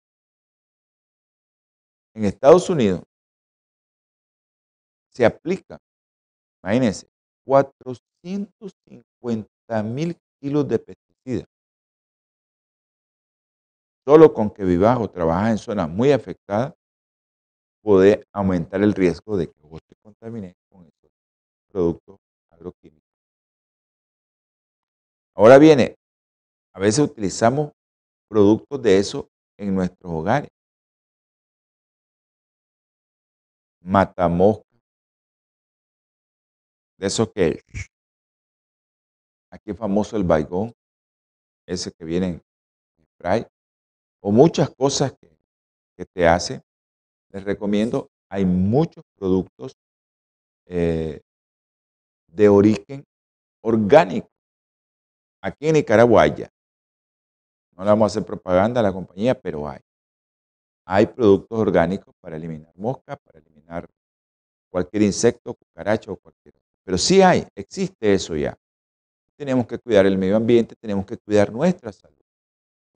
En 2.15 2.25
Estados 2.25 2.71
Unidos 2.71 3.03
se 5.13 5.27
aplica, 5.27 5.81
imagínense, 6.63 7.09
450 7.45 9.83
mil 9.83 10.17
kilos 10.41 10.69
de 10.69 10.79
pesticidas 10.79 11.49
Solo 14.07 14.33
con 14.33 14.51
que 14.51 14.63
vivas 14.63 14.97
o 15.01 15.11
trabajas 15.11 15.51
en 15.51 15.59
zonas 15.59 15.89
muy 15.89 16.13
afectadas, 16.13 16.73
puede 17.83 18.25
aumentar 18.33 18.81
el 18.81 18.95
riesgo 18.95 19.37
de 19.37 19.49
que 19.49 19.61
vos 19.63 19.81
te 19.89 19.97
contamines 19.97 20.55
con 20.71 20.87
estos 20.87 21.11
productos 21.69 22.21
agroquímicos. 22.51 22.98
Ahora 25.39 25.57
viene, 25.57 25.95
a 26.75 26.81
veces 26.81 26.99
utilizamos 26.99 27.71
productos 28.29 28.83
de 28.83 28.99
eso 28.99 29.29
en 29.57 29.73
nuestros 29.73 30.13
hogares. 30.13 30.51
Matamosca. 33.81 34.65
De 36.99 37.07
eso 37.07 37.31
que 37.31 37.61
aquí 39.53 39.71
es 39.71 39.79
famoso 39.79 40.17
el 40.17 40.25
baigón, 40.25 40.73
ese 41.69 41.93
que 41.93 42.05
viene 42.05 42.27
en 42.27 42.43
spray 43.15 43.47
o 44.21 44.33
muchas 44.33 44.75
cosas 44.75 45.13
que, 45.13 46.05
te 46.15 46.27
hace, 46.27 46.63
les 47.31 47.45
recomiendo, 47.45 48.09
hay 48.29 48.45
muchos 48.45 49.05
productos 49.17 49.77
eh, 50.67 51.21
de 52.27 52.49
origen 52.49 53.05
orgánico. 53.63 54.38
Aquí 55.41 55.69
en 55.69 55.75
Nicaragua 55.75 56.27
ya. 56.27 56.51
No 57.77 57.85
le 57.85 57.91
vamos 57.91 58.05
a 58.05 58.13
hacer 58.13 58.25
propaganda 58.25 58.81
a 58.81 58.83
la 58.83 58.93
compañía, 58.93 59.39
pero 59.39 59.69
hay. 59.69 59.81
Hay 60.85 61.07
productos 61.07 61.59
orgánicos 61.59 62.15
para 62.21 62.37
eliminar 62.37 62.73
moscas, 62.77 63.19
para 63.25 63.39
eliminar 63.39 63.89
cualquier 64.71 65.03
insecto, 65.03 65.55
cucaracha 65.55 66.11
o 66.11 66.17
cualquier 66.17 66.55
otro. 66.57 66.67
Pero 66.85 66.99
sí 66.99 67.23
hay, 67.23 67.47
existe 67.55 68.15
eso 68.15 68.35
ya. 68.35 68.57
Tenemos 69.37 69.67
que 69.67 69.79
cuidar 69.79 70.07
el 70.07 70.19
medio 70.19 70.37
ambiente, 70.37 70.75
tenemos 70.75 71.07
que 71.07 71.17
cuidar 71.19 71.53
nuestra 71.53 71.93
salud 71.93 72.19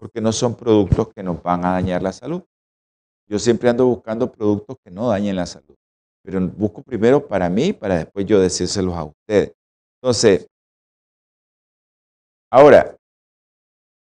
porque 0.02 0.20
no 0.20 0.32
son 0.32 0.56
productos 0.56 1.14
que 1.14 1.22
nos 1.22 1.40
van 1.40 1.64
a 1.64 1.74
dañar 1.74 2.02
la 2.02 2.12
salud. 2.12 2.42
Yo 3.28 3.38
siempre 3.38 3.68
ando 3.68 3.86
buscando 3.86 4.32
productos 4.32 4.76
que 4.82 4.90
no 4.90 5.06
dañen 5.06 5.36
la 5.36 5.46
salud, 5.46 5.76
pero 6.24 6.40
busco 6.48 6.82
primero 6.82 7.24
para 7.24 7.48
mí 7.48 7.72
para 7.72 7.98
después 7.98 8.26
yo 8.26 8.40
decírselos 8.40 8.94
a 8.94 9.04
ustedes. 9.04 9.52
Entonces, 10.00 10.48
ahora, 12.52 12.96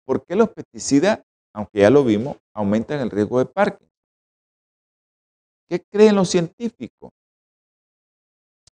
¿por 0.05 0.25
qué 0.25 0.35
los 0.35 0.49
pesticidas, 0.49 1.21
aunque 1.53 1.81
ya 1.81 1.89
lo 1.89 2.03
vimos, 2.03 2.37
aumentan 2.55 3.01
el 3.01 3.11
riesgo 3.11 3.39
de 3.39 3.45
Parkinson? 3.45 3.87
¿Qué 5.69 5.83
creen 5.91 6.15
los 6.15 6.29
científicos? 6.29 7.11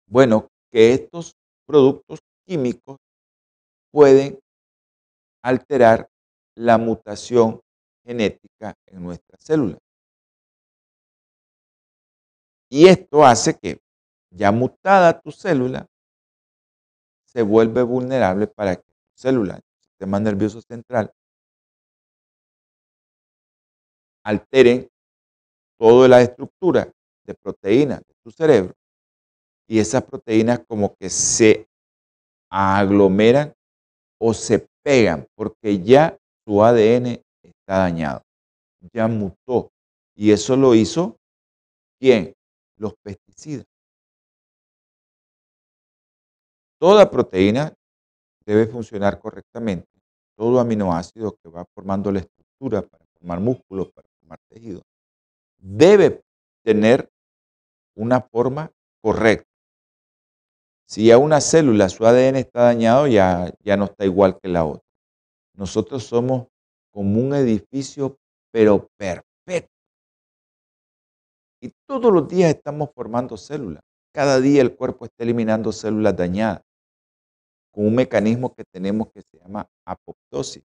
Bueno, 0.05 0.47
que 0.71 0.93
estos 0.93 1.33
productos 1.65 2.19
químicos 2.45 2.97
pueden 3.91 4.39
alterar 5.43 6.07
la 6.55 6.77
mutación 6.77 7.59
genética 8.05 8.75
en 8.85 9.03
nuestras 9.03 9.41
células. 9.43 9.79
Y 12.69 12.87
esto 12.87 13.25
hace 13.25 13.57
que 13.57 13.79
ya 14.31 14.51
mutada 14.51 15.19
tu 15.19 15.31
célula 15.31 15.85
se 17.25 17.41
vuelve 17.41 17.81
vulnerable 17.81 18.47
para 18.47 18.75
que 18.75 18.92
célula, 19.15 19.59
sistema 19.81 20.19
nervioso 20.19 20.61
central, 20.61 21.13
alteren 24.25 24.89
toda 25.77 26.07
la 26.07 26.21
estructura 26.21 26.91
de 27.25 27.33
proteínas 27.35 27.99
de 27.99 28.13
tu 28.23 28.31
cerebro 28.31 28.73
y 29.67 29.79
esas 29.79 30.03
proteínas 30.03 30.59
como 30.67 30.95
que 30.95 31.09
se 31.09 31.67
aglomeran 32.49 33.53
o 34.19 34.33
se 34.33 34.67
pegan 34.83 35.27
porque 35.35 35.81
ya 35.81 36.17
su 36.45 36.63
ADN 36.63 37.21
está 37.41 37.77
dañado, 37.77 38.21
ya 38.93 39.07
mutó. 39.07 39.71
Y 40.15 40.31
eso 40.31 40.55
lo 40.55 40.75
hizo 40.75 41.17
¿quién? 41.99 42.35
Los 42.77 42.93
pesticidas. 43.01 43.65
Toda 46.79 47.09
proteína 47.09 47.73
debe 48.45 48.67
funcionar 48.67 49.19
correctamente. 49.19 49.87
Todo 50.35 50.59
aminoácido 50.59 51.37
que 51.41 51.49
va 51.49 51.65
formando 51.73 52.11
la 52.11 52.19
estructura 52.19 52.81
para 52.81 53.05
formar 53.17 53.39
músculos, 53.39 53.91
para 53.91 54.07
formar 54.19 54.39
tejido, 54.49 54.81
debe 55.57 56.21
tener 56.63 57.09
una 57.95 58.21
forma 58.21 58.71
correcta. 59.01 59.47
Si 60.87 61.11
a 61.11 61.17
una 61.17 61.39
célula 61.41 61.89
su 61.89 62.05
ADN 62.05 62.35
está 62.37 62.63
dañado, 62.63 63.07
ya, 63.07 63.51
ya 63.63 63.77
no 63.77 63.85
está 63.85 64.05
igual 64.05 64.39
que 64.39 64.49
la 64.49 64.65
otra. 64.65 64.83
Nosotros 65.55 66.03
somos 66.03 66.47
como 66.91 67.21
un 67.21 67.33
edificio, 67.33 68.17
pero 68.51 68.87
perfecto. 68.97 69.71
Y 71.61 71.71
todos 71.87 72.11
los 72.11 72.27
días 72.27 72.53
estamos 72.53 72.89
formando 72.93 73.37
células. 73.37 73.83
Cada 74.11 74.39
día 74.39 74.61
el 74.61 74.75
cuerpo 74.75 75.05
está 75.05 75.23
eliminando 75.23 75.71
células 75.71 76.15
dañadas 76.15 76.61
con 77.73 77.87
un 77.87 77.95
mecanismo 77.95 78.53
que 78.53 78.63
tenemos 78.63 79.11
que 79.11 79.21
se 79.23 79.39
llama 79.39 79.67
apoptosis. 79.85 80.63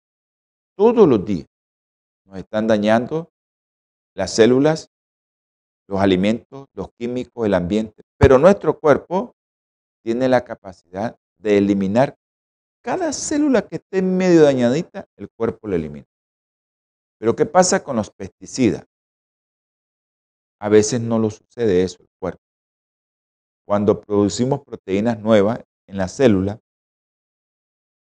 Todos 0.76 1.08
los 1.08 1.24
días 1.24 1.46
nos 2.26 2.38
están 2.38 2.66
dañando 2.66 3.32
las 4.14 4.34
células, 4.34 4.90
los 5.88 6.00
alimentos, 6.00 6.66
los 6.74 6.92
químicos, 6.92 7.46
el 7.46 7.54
ambiente. 7.54 8.02
Pero 8.18 8.38
nuestro 8.38 8.78
cuerpo 8.78 9.34
tiene 10.04 10.28
la 10.28 10.44
capacidad 10.44 11.16
de 11.38 11.58
eliminar 11.58 12.16
cada 12.82 13.12
célula 13.12 13.62
que 13.62 13.76
esté 13.76 14.02
medio 14.02 14.42
dañadita, 14.42 15.06
el 15.16 15.28
cuerpo 15.30 15.68
la 15.68 15.76
elimina. 15.76 16.06
Pero 17.18 17.34
¿qué 17.34 17.46
pasa 17.46 17.82
con 17.82 17.96
los 17.96 18.10
pesticidas? 18.10 18.86
A 20.60 20.68
veces 20.68 21.00
no 21.00 21.18
lo 21.18 21.30
sucede 21.30 21.82
eso 21.82 22.02
el 22.02 22.08
cuerpo. 22.18 22.42
Cuando 23.66 24.00
producimos 24.00 24.62
proteínas 24.64 25.18
nuevas 25.18 25.60
en 25.86 25.96
la 25.96 26.08
célula, 26.08 26.60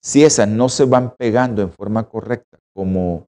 si 0.03 0.25
esas 0.25 0.49
no 0.49 0.69
se 0.69 0.85
van 0.85 1.15
pegando 1.17 1.63
en 1.63 1.71
forma 1.71 2.09
correcta, 2.09 2.59
como 2.75 3.27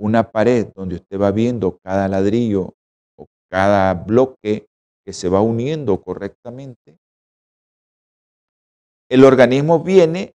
una 0.00 0.30
pared 0.30 0.68
donde 0.74 0.96
usted 0.96 1.20
va 1.20 1.30
viendo 1.30 1.78
cada 1.78 2.08
ladrillo 2.08 2.74
o 3.16 3.26
cada 3.50 3.94
bloque 3.94 4.66
que 5.04 5.12
se 5.12 5.28
va 5.28 5.40
uniendo 5.40 6.00
correctamente, 6.00 6.98
el 9.10 9.24
organismo 9.24 9.82
viene 9.82 10.34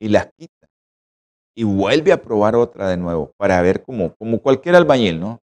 y 0.00 0.08
las 0.08 0.30
quita 0.36 0.66
y 1.56 1.64
vuelve 1.64 2.12
a 2.12 2.20
probar 2.20 2.56
otra 2.56 2.88
de 2.88 2.96
nuevo 2.96 3.32
para 3.36 3.60
ver 3.62 3.82
cómo, 3.82 4.14
como 4.16 4.40
cualquier 4.40 4.74
albañil, 4.74 5.20
¿no? 5.20 5.40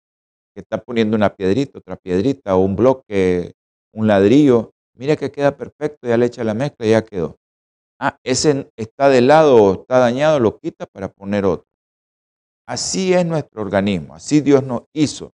Que 0.54 0.62
está 0.62 0.78
poniendo 0.78 1.16
una 1.16 1.34
piedrita, 1.36 1.80
otra 1.80 1.96
piedrita 1.96 2.56
o 2.56 2.60
un 2.60 2.76
bloque, 2.76 3.54
un 3.92 4.08
ladrillo. 4.08 4.72
Mira 4.94 5.16
que 5.16 5.32
queda 5.32 5.58
perfecto, 5.58 6.08
ya 6.08 6.18
le 6.18 6.28
echa 6.28 6.44
la 6.44 6.54
mezcla 6.54 6.86
y 6.86 6.92
ya 6.92 7.04
quedó. 7.04 7.38
Ah, 8.00 8.18
ese 8.24 8.70
está 8.76 9.10
de 9.10 9.22
lado 9.22 9.56
o 9.56 9.82
está 9.82 10.00
dañado, 10.00 10.40
lo 10.40 10.60
quita 10.60 10.86
para 10.86 11.08
poner 11.08 11.46
otro. 11.46 11.68
Así 12.68 13.14
es 13.14 13.26
nuestro 13.26 13.62
organismo, 13.62 14.16
así 14.16 14.42
Dios 14.42 14.64
nos 14.64 14.84
hizo. 14.94 15.32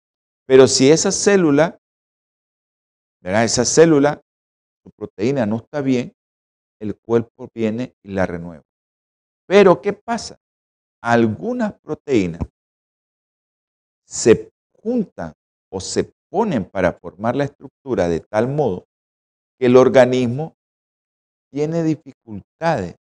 Pero 0.46 0.66
si 0.66 0.90
esa 0.90 1.10
célula, 1.10 1.78
¿verdad? 3.20 3.44
Esa 3.44 3.64
célula, 3.64 4.22
su 4.82 4.90
proteína 4.92 5.44
no 5.44 5.56
está 5.56 5.80
bien, 5.80 6.12
el 6.80 6.96
cuerpo 6.96 7.48
viene 7.54 7.94
y 8.02 8.12
la 8.12 8.26
renueva. 8.26 8.62
Pero 9.46 9.80
¿qué 9.82 9.92
pasa? 9.92 10.38
Algunas 11.02 11.78
proteínas 11.80 12.40
se 14.06 14.50
juntan 14.72 15.32
o 15.70 15.80
se 15.80 16.12
ponen 16.30 16.64
para 16.64 16.92
formar 16.92 17.36
la 17.36 17.44
estructura 17.44 18.08
de 18.08 18.20
tal 18.20 18.48
modo 18.48 18.86
que 19.58 19.66
el 19.66 19.76
organismo 19.76 20.55
tiene 21.50 21.82
dificultades 21.82 22.96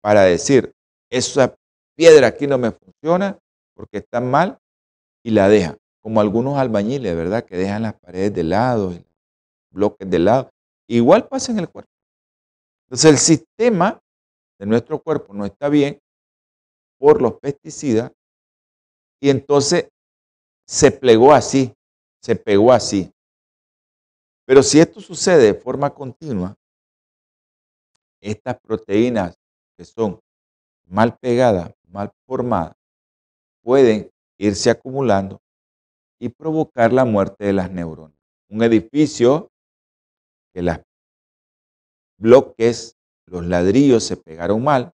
para 0.00 0.22
decir, 0.22 0.72
esa 1.10 1.54
piedra 1.96 2.28
aquí 2.28 2.46
no 2.46 2.58
me 2.58 2.72
funciona 2.72 3.38
porque 3.74 3.98
está 3.98 4.20
mal 4.20 4.58
y 5.22 5.30
la 5.30 5.48
deja. 5.48 5.76
Como 6.02 6.20
algunos 6.20 6.58
albañiles, 6.58 7.16
¿verdad? 7.16 7.44
Que 7.44 7.56
dejan 7.56 7.82
las 7.82 7.98
paredes 7.98 8.34
de 8.34 8.44
lado, 8.44 8.92
y 8.92 9.04
bloques 9.70 10.08
de 10.08 10.18
lado. 10.18 10.50
Igual 10.86 11.26
pasa 11.28 11.52
en 11.52 11.60
el 11.60 11.68
cuerpo. 11.68 11.90
Entonces 12.86 13.10
el 13.10 13.18
sistema 13.18 14.00
de 14.58 14.66
nuestro 14.66 15.02
cuerpo 15.02 15.32
no 15.32 15.46
está 15.46 15.68
bien 15.68 15.98
por 16.98 17.20
los 17.20 17.38
pesticidas 17.40 18.12
y 19.20 19.30
entonces 19.30 19.88
se 20.66 20.90
plegó 20.90 21.32
así, 21.32 21.72
se 22.22 22.36
pegó 22.36 22.72
así. 22.72 23.10
Pero 24.46 24.62
si 24.62 24.78
esto 24.80 25.00
sucede 25.00 25.52
de 25.52 25.54
forma 25.54 25.90
continua, 25.90 26.54
estas 28.24 28.58
proteínas 28.60 29.36
que 29.76 29.84
son 29.84 30.20
mal 30.86 31.16
pegadas, 31.18 31.72
mal 31.88 32.10
formadas, 32.26 32.74
pueden 33.62 34.10
irse 34.38 34.70
acumulando 34.70 35.40
y 36.18 36.30
provocar 36.30 36.92
la 36.92 37.04
muerte 37.04 37.44
de 37.44 37.52
las 37.52 37.70
neuronas. 37.70 38.16
Un 38.48 38.62
edificio 38.62 39.50
que 40.52 40.62
las 40.62 40.80
bloques, 42.18 42.96
los 43.26 43.46
ladrillos 43.46 44.04
se 44.04 44.16
pegaron 44.16 44.62
mal, 44.62 44.92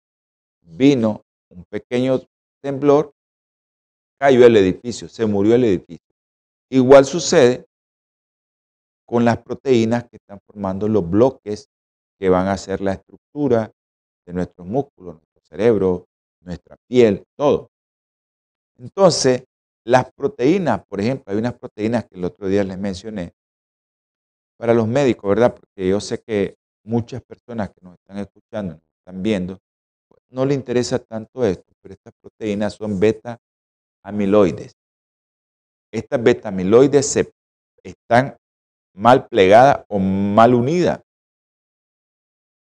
vino 0.60 1.22
un 1.48 1.64
pequeño 1.64 2.20
temblor, 2.60 3.12
cayó 4.18 4.46
el 4.46 4.56
edificio, 4.56 5.08
se 5.08 5.24
murió 5.26 5.54
el 5.54 5.64
edificio. 5.64 6.14
Igual 6.70 7.04
sucede 7.04 7.66
con 9.06 9.24
las 9.24 9.38
proteínas 9.38 10.04
que 10.08 10.16
están 10.16 10.40
formando 10.46 10.88
los 10.88 11.08
bloques 11.08 11.68
que 12.18 12.28
van 12.28 12.48
a 12.48 12.56
ser 12.56 12.80
la 12.80 12.92
estructura 12.92 13.70
de 14.26 14.32
nuestros 14.32 14.66
músculos, 14.66 15.16
nuestro 15.16 15.42
cerebro, 15.42 16.06
nuestra 16.40 16.76
piel, 16.88 17.24
todo. 17.36 17.70
Entonces, 18.78 19.44
las 19.84 20.10
proteínas, 20.12 20.84
por 20.86 21.00
ejemplo, 21.00 21.32
hay 21.32 21.38
unas 21.38 21.58
proteínas 21.58 22.06
que 22.06 22.16
el 22.16 22.24
otro 22.24 22.48
día 22.48 22.64
les 22.64 22.78
mencioné, 22.78 23.32
para 24.56 24.72
los 24.72 24.86
médicos, 24.86 25.28
¿verdad? 25.28 25.54
Porque 25.54 25.88
yo 25.88 26.00
sé 26.00 26.22
que 26.22 26.56
muchas 26.84 27.22
personas 27.22 27.70
que 27.70 27.80
nos 27.82 27.94
están 27.94 28.18
escuchando, 28.18 28.74
nos 28.74 28.82
están 28.98 29.22
viendo, 29.22 29.58
no 30.30 30.44
le 30.44 30.54
interesa 30.54 30.98
tanto 30.98 31.44
esto, 31.44 31.72
pero 31.80 31.94
estas 31.94 32.12
proteínas 32.20 32.74
son 32.74 32.98
beta 32.98 33.38
amiloides. 34.02 34.72
Estas 35.92 36.22
beta 36.22 36.48
amiloides 36.48 37.18
están 37.82 38.36
mal 38.94 39.28
plegadas 39.28 39.84
o 39.88 39.98
mal 39.98 40.54
unidas 40.54 41.03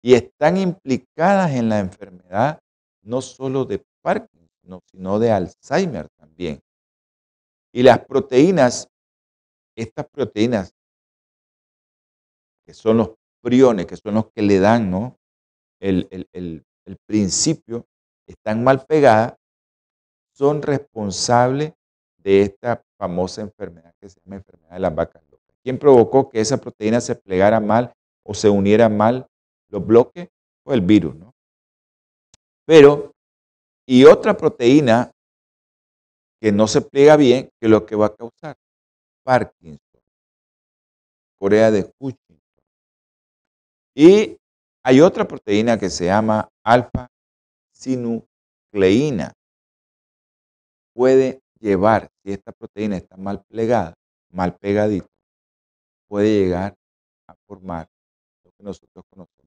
y 0.02 0.16
están 0.16 0.58
implicadas 0.58 1.52
en 1.52 1.70
la 1.70 1.80
enfermedad 1.80 2.60
no 3.04 3.22
solo 3.22 3.66
de 3.66 3.84
Parkinson, 4.02 4.80
sino 4.86 5.20
de 5.20 5.32
Alzheimer 5.32 6.08
también. 6.18 6.62
Y 7.74 7.84
las 7.84 7.99
proteínas, 8.06 8.88
estas 9.76 10.08
proteínas, 10.08 10.74
que 12.66 12.74
son 12.74 12.97
los 12.97 13.12
priones, 13.41 13.86
que 13.86 13.97
son 13.97 14.16
los 14.16 14.32
que 14.32 14.41
le 14.41 14.60
dan 14.60 14.91
¿no? 14.91 15.18
el, 15.80 16.08
el 16.86 16.97
principio, 17.06 17.86
están 18.28 18.64
mal 18.64 18.86
pegadas, 18.86 19.36
son 20.34 20.62
responsables 20.62 21.74
de 22.18 22.41
esta 22.41 22.84
famosa 22.97 23.41
enfermedad 23.41 23.93
que 23.99 24.10
se 24.10 24.20
llama 24.22 24.38
enfermedad 24.38 24.74
de 24.74 24.80
las 24.80 24.95
vacas 24.95 25.24
locas. 25.30 25.56
¿Quién 25.64 25.78
provocó 25.78 26.30
que 26.30 26.39
esa 26.39 26.58
proteína 26.58 27.02
se 27.02 27.16
plegara 27.16 27.60
mal 27.60 27.93
o 28.24 28.34
se 28.34 28.49
uniera 28.49 28.89
mal 28.89 29.28
los 29.72 29.86
bloques? 29.86 30.30
Fue 30.63 30.76
el 30.76 30.82
virus, 30.82 31.15
¿no? 31.15 31.34
Pero, 32.65 33.13
y 33.88 34.05
otra 34.05 34.38
proteína 34.38 35.11
que 36.39 36.51
no 36.51 36.67
se 36.67 36.82
pliega 36.82 37.17
bien, 37.17 37.49
que 37.59 37.65
es 37.65 37.69
lo 37.69 37.86
que 37.86 37.95
va 37.95 38.07
a 38.07 38.15
causar 38.15 38.55
Parkinson, 39.24 40.01
Corea 41.39 41.72
de 41.72 41.91
Cushing, 41.97 42.41
y 43.95 44.38
hay 44.84 45.01
otra 45.01 45.28
proteína 45.28 45.78
que 45.78 45.89
se 45.89 46.05
llama 46.05 46.49
alfa-sinucleína. 46.63 49.34
Puede 50.93 51.41
llevar, 51.59 52.09
si 52.24 52.32
esta 52.32 52.51
proteína 52.51 52.97
está 52.97 53.17
mal 53.17 53.43
plegada, 53.45 53.93
mal 54.32 54.57
pegadita, 54.57 55.07
puede 56.07 56.39
llegar 56.39 56.76
a 57.28 57.36
formar 57.45 57.88
lo 58.43 58.51
que 58.51 58.63
nosotros 58.63 59.05
conocemos. 59.09 59.40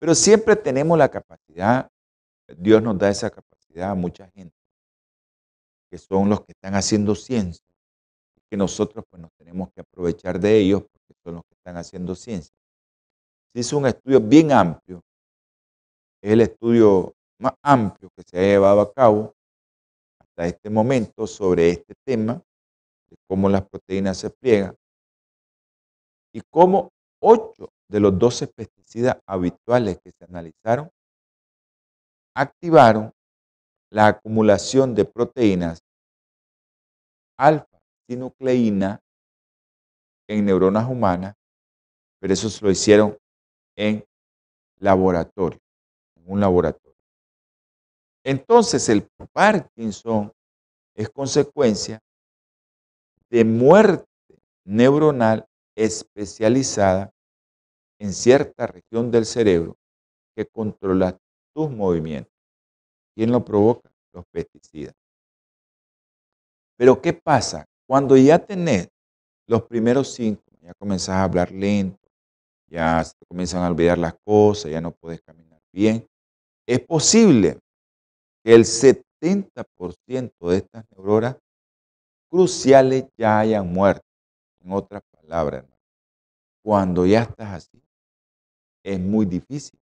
Pero 0.00 0.14
siempre 0.14 0.56
tenemos 0.56 0.98
la 0.98 1.08
capacidad, 1.08 1.88
Dios 2.56 2.82
nos 2.82 2.98
da 2.98 3.10
esa 3.10 3.30
capacidad 3.30 3.90
a 3.90 3.94
mucha 3.94 4.28
gente, 4.30 4.56
que 5.90 5.98
son 5.98 6.28
los 6.28 6.40
que 6.40 6.52
están 6.52 6.74
haciendo 6.74 7.14
ciencia, 7.14 7.64
que 8.50 8.56
nosotros 8.56 9.04
pues 9.08 9.22
nos 9.22 9.30
tenemos 9.38 9.70
que 9.72 9.82
aprovechar 9.82 10.40
de 10.40 10.58
ellos 10.58 10.82
son 11.22 11.36
los 11.36 11.44
que 11.44 11.54
están 11.54 11.76
haciendo 11.76 12.14
ciencia. 12.14 12.54
Se 13.52 13.60
hizo 13.60 13.78
un 13.78 13.86
estudio 13.86 14.20
bien 14.20 14.52
amplio, 14.52 15.02
es 16.22 16.32
el 16.32 16.40
estudio 16.42 17.14
más 17.38 17.54
amplio 17.62 18.10
que 18.16 18.22
se 18.22 18.38
ha 18.38 18.42
llevado 18.42 18.80
a 18.80 18.92
cabo 18.92 19.34
hasta 20.18 20.46
este 20.46 20.70
momento 20.70 21.26
sobre 21.26 21.70
este 21.70 21.94
tema, 22.04 22.42
de 23.10 23.16
cómo 23.28 23.48
las 23.48 23.66
proteínas 23.68 24.18
se 24.18 24.30
pliegan 24.30 24.76
y 26.32 26.40
cómo 26.48 26.90
8 27.20 27.68
de 27.88 28.00
los 28.00 28.16
12 28.18 28.46
habituales 29.26 29.98
que 30.02 30.10
se 30.12 30.24
analizaron 30.24 30.90
activaron 32.34 33.12
la 33.90 34.08
acumulación 34.08 34.94
de 34.94 35.04
proteínas 35.04 35.82
alfa-sinucleína 37.36 39.00
en 40.28 40.44
neuronas 40.44 40.88
humanas, 40.88 41.34
pero 42.20 42.32
eso 42.32 42.48
se 42.48 42.64
lo 42.64 42.70
hicieron 42.70 43.16
en 43.76 44.04
laboratorio, 44.78 45.58
en 46.16 46.24
un 46.26 46.40
laboratorio. 46.40 46.96
Entonces 48.24 48.88
el 48.88 49.08
Parkinson 49.32 50.32
es 50.94 51.08
consecuencia 51.08 52.00
de 53.30 53.44
muerte 53.44 54.06
neuronal 54.64 55.46
especializada 55.74 57.10
en 58.00 58.12
cierta 58.12 58.66
región 58.66 59.10
del 59.10 59.26
cerebro 59.26 59.76
que 60.34 60.46
controla 60.46 61.16
tus 61.54 61.70
movimientos. 61.70 62.32
¿Quién 63.14 63.30
lo 63.30 63.44
provoca? 63.44 63.90
Los 64.12 64.24
pesticidas. 64.32 64.94
Pero 66.76 67.00
¿qué 67.00 67.12
pasa? 67.12 67.66
Cuando 67.86 68.16
ya 68.16 68.38
tenés 68.38 68.88
los 69.46 69.62
primeros 69.64 70.12
síntomas, 70.14 70.60
ya 70.62 70.72
comenzás 70.74 71.16
a 71.16 71.24
hablar 71.24 71.52
lento, 71.52 72.08
ya 72.68 73.04
se 73.04 73.14
comienzan 73.28 73.62
a 73.62 73.68
olvidar 73.68 73.98
las 73.98 74.14
cosas, 74.24 74.70
ya 74.70 74.80
no 74.80 74.92
puedes 74.92 75.20
caminar 75.20 75.60
bien, 75.72 76.06
es 76.66 76.80
posible 76.80 77.58
que 78.42 78.54
el 78.54 78.64
70% 78.64 80.48
de 80.48 80.56
estas 80.56 80.84
neuronas 80.90 81.36
cruciales 82.30 83.06
ya 83.18 83.40
hayan 83.40 83.70
muerto. 83.70 84.06
En 84.62 84.72
otras 84.72 85.02
palabras, 85.10 85.64
cuando 86.62 87.04
ya 87.06 87.22
estás 87.22 87.48
así, 87.54 87.82
es 88.82 88.98
muy 88.98 89.26
difícil, 89.26 89.78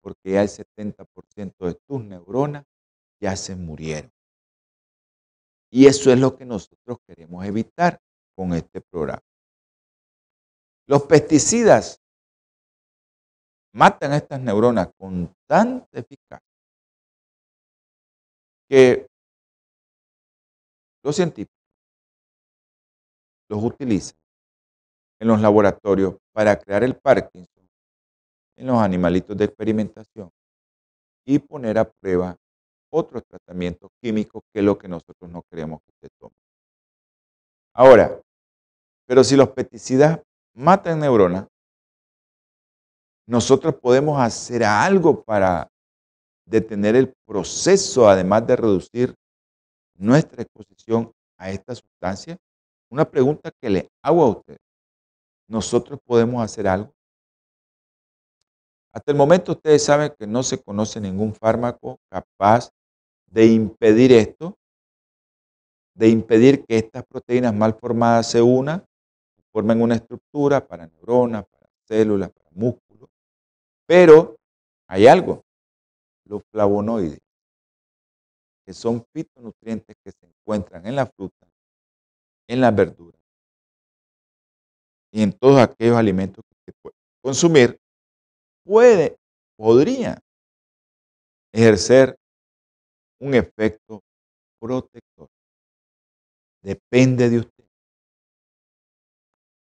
porque 0.00 0.32
ya 0.32 0.42
el 0.42 0.48
70% 0.48 1.66
de 1.66 1.74
tus 1.86 2.04
neuronas 2.04 2.64
ya 3.20 3.36
se 3.36 3.56
murieron. 3.56 4.12
Y 5.70 5.86
eso 5.86 6.10
es 6.12 6.18
lo 6.18 6.36
que 6.36 6.44
nosotros 6.44 6.98
queremos 7.06 7.44
evitar 7.44 8.00
con 8.34 8.54
este 8.54 8.80
programa. 8.80 9.22
Los 10.86 11.02
pesticidas 11.02 12.00
matan 13.74 14.14
estas 14.14 14.40
neuronas 14.40 14.88
con 14.96 15.34
tanta 15.46 15.98
eficacia 15.98 16.48
que 18.68 19.06
los 21.02 21.16
científicos 21.16 21.54
los 23.50 23.62
utilizan 23.62 24.18
en 25.20 25.28
los 25.28 25.40
laboratorios 25.40 26.16
para 26.32 26.58
crear 26.58 26.84
el 26.84 26.96
Parkinson 26.96 27.57
en 28.58 28.66
los 28.66 28.78
animalitos 28.78 29.36
de 29.36 29.44
experimentación 29.44 30.30
y 31.24 31.38
poner 31.38 31.78
a 31.78 31.88
prueba 31.88 32.36
otros 32.90 33.22
tratamientos 33.26 33.90
químicos 34.02 34.42
que 34.52 34.58
es 34.58 34.64
lo 34.64 34.76
que 34.76 34.88
nosotros 34.88 35.30
no 35.30 35.42
queremos 35.48 35.80
que 35.82 35.92
usted 35.92 36.08
tome. 36.18 36.34
Ahora, 37.72 38.20
pero 39.06 39.22
si 39.22 39.36
los 39.36 39.50
pesticidas 39.50 40.20
matan 40.54 40.98
neuronas, 40.98 41.46
nosotros 43.26 43.74
podemos 43.76 44.20
hacer 44.20 44.64
algo 44.64 45.22
para 45.22 45.70
detener 46.46 46.96
el 46.96 47.14
proceso, 47.26 48.08
además 48.08 48.46
de 48.46 48.56
reducir 48.56 49.14
nuestra 49.94 50.42
exposición 50.42 51.12
a 51.36 51.50
esta 51.50 51.74
sustancia. 51.74 52.36
Una 52.90 53.04
pregunta 53.08 53.50
que 53.60 53.70
le 53.70 53.88
hago 54.02 54.22
a 54.24 54.30
usted. 54.30 54.56
¿Nosotros 55.46 56.00
podemos 56.04 56.42
hacer 56.42 56.66
algo? 56.66 56.92
Hasta 58.98 59.12
el 59.12 59.16
momento 59.16 59.52
ustedes 59.52 59.84
saben 59.84 60.12
que 60.18 60.26
no 60.26 60.42
se 60.42 60.60
conoce 60.60 61.00
ningún 61.00 61.32
fármaco 61.32 62.00
capaz 62.10 62.72
de 63.30 63.46
impedir 63.46 64.10
esto, 64.10 64.58
de 65.94 66.08
impedir 66.08 66.64
que 66.64 66.78
estas 66.78 67.04
proteínas 67.06 67.54
mal 67.54 67.74
formadas 67.74 68.28
se 68.28 68.42
unan, 68.42 68.84
formen 69.52 69.82
una 69.82 69.94
estructura 69.94 70.66
para 70.66 70.88
neuronas, 70.88 71.46
para 71.46 71.68
células, 71.86 72.32
para 72.32 72.50
músculos. 72.50 73.08
Pero 73.86 74.34
hay 74.88 75.06
algo, 75.06 75.44
los 76.24 76.42
flavonoides, 76.50 77.20
que 78.66 78.72
son 78.72 79.06
fitonutrientes 79.12 79.94
que 80.02 80.10
se 80.10 80.26
encuentran 80.26 80.84
en 80.88 80.96
la 80.96 81.06
fruta, 81.06 81.46
en 82.48 82.60
las 82.60 82.74
verduras 82.74 83.20
y 85.12 85.22
en 85.22 85.32
todos 85.34 85.60
aquellos 85.60 85.96
alimentos 85.96 86.44
que 86.48 86.56
se 86.64 86.72
puede 86.82 86.96
consumir, 87.22 87.78
puede, 88.68 89.16
podría 89.56 90.20
ejercer 91.54 92.14
un 93.18 93.34
efecto 93.34 94.02
protector. 94.60 95.28
Depende 96.62 97.30
de 97.30 97.38
usted. 97.38 97.64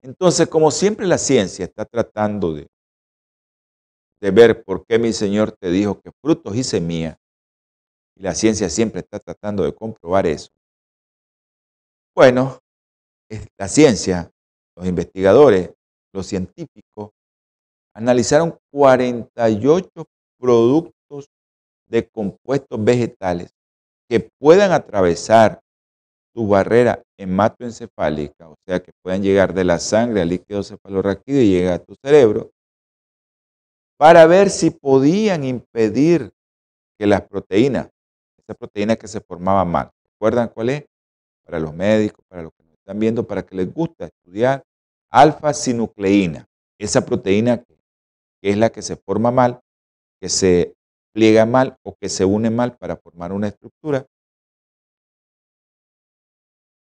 Entonces, 0.02 0.48
como 0.48 0.72
siempre 0.72 1.06
la 1.06 1.18
ciencia 1.18 1.66
está 1.66 1.84
tratando 1.84 2.54
de, 2.54 2.68
de 4.22 4.32
ver 4.32 4.64
por 4.64 4.86
qué 4.86 4.98
mi 4.98 5.12
Señor 5.12 5.52
te 5.52 5.70
dijo 5.70 6.00
que 6.00 6.12
frutos 6.22 6.56
y 6.56 6.64
semillas, 6.64 7.18
y 8.16 8.22
la 8.22 8.34
ciencia 8.34 8.70
siempre 8.70 9.02
está 9.02 9.20
tratando 9.20 9.64
de 9.64 9.76
comprobar 9.76 10.26
eso. 10.26 10.52
Bueno, 12.16 12.60
la 13.58 13.68
ciencia, 13.68 14.32
los 14.78 14.88
investigadores, 14.88 15.74
los 16.14 16.26
científicos, 16.28 17.15
analizaron 17.96 18.58
48 18.72 19.90
productos 20.38 21.30
de 21.88 22.08
compuestos 22.10 22.84
vegetales 22.84 23.52
que 24.10 24.30
puedan 24.40 24.72
atravesar 24.72 25.62
tu 26.34 26.48
barrera 26.48 27.02
hematoencefálica, 27.18 28.50
o 28.50 28.56
sea, 28.68 28.82
que 28.82 28.92
puedan 29.02 29.24
llegar 29.24 29.54
de 29.54 29.64
la 29.64 29.80
sangre 29.80 30.22
al 30.22 30.30
líquido 30.30 30.62
cefalorraquídeo 30.62 31.42
y 31.42 31.50
llegar 31.50 31.74
a 31.76 31.84
tu 31.84 31.96
cerebro, 32.04 32.52
para 33.98 34.26
ver 34.26 34.50
si 34.50 34.70
podían 34.72 35.46
impedir 35.46 36.34
que 37.00 37.08
las 37.08 37.22
proteínas, 37.22 37.90
esa 38.38 38.54
proteína 38.54 38.98
que 38.98 39.08
se 39.08 39.22
formaba 39.22 39.64
mal, 39.64 39.90
¿recuerdan 40.12 40.50
cuál 40.50 40.70
es? 40.70 40.86
Para 41.46 41.60
los 41.60 41.74
médicos, 41.74 42.26
para 42.28 42.44
los 42.44 42.52
que 42.54 42.64
nos 42.64 42.74
están 42.74 43.00
viendo, 43.00 43.26
para 43.26 43.46
que 43.46 43.56
les 43.56 43.74
gusta 43.74 44.08
estudiar, 44.08 44.62
alfa-sinucleína, 45.10 46.46
esa 46.78 47.06
proteína 47.06 47.64
que 47.64 47.75
es 48.46 48.58
la 48.58 48.70
que 48.70 48.84
se 48.84 48.96
forma 48.96 49.32
mal, 49.32 49.60
que 50.22 50.30
se 50.30 50.76
pliega 51.14 51.46
mal 51.48 51.78
o 51.84 51.96
que 51.96 52.10
se 52.10 52.26
une 52.26 52.52
mal 52.52 52.78
para 52.78 52.96
formar 52.96 53.32
una 53.32 53.48
estructura. 53.48 54.06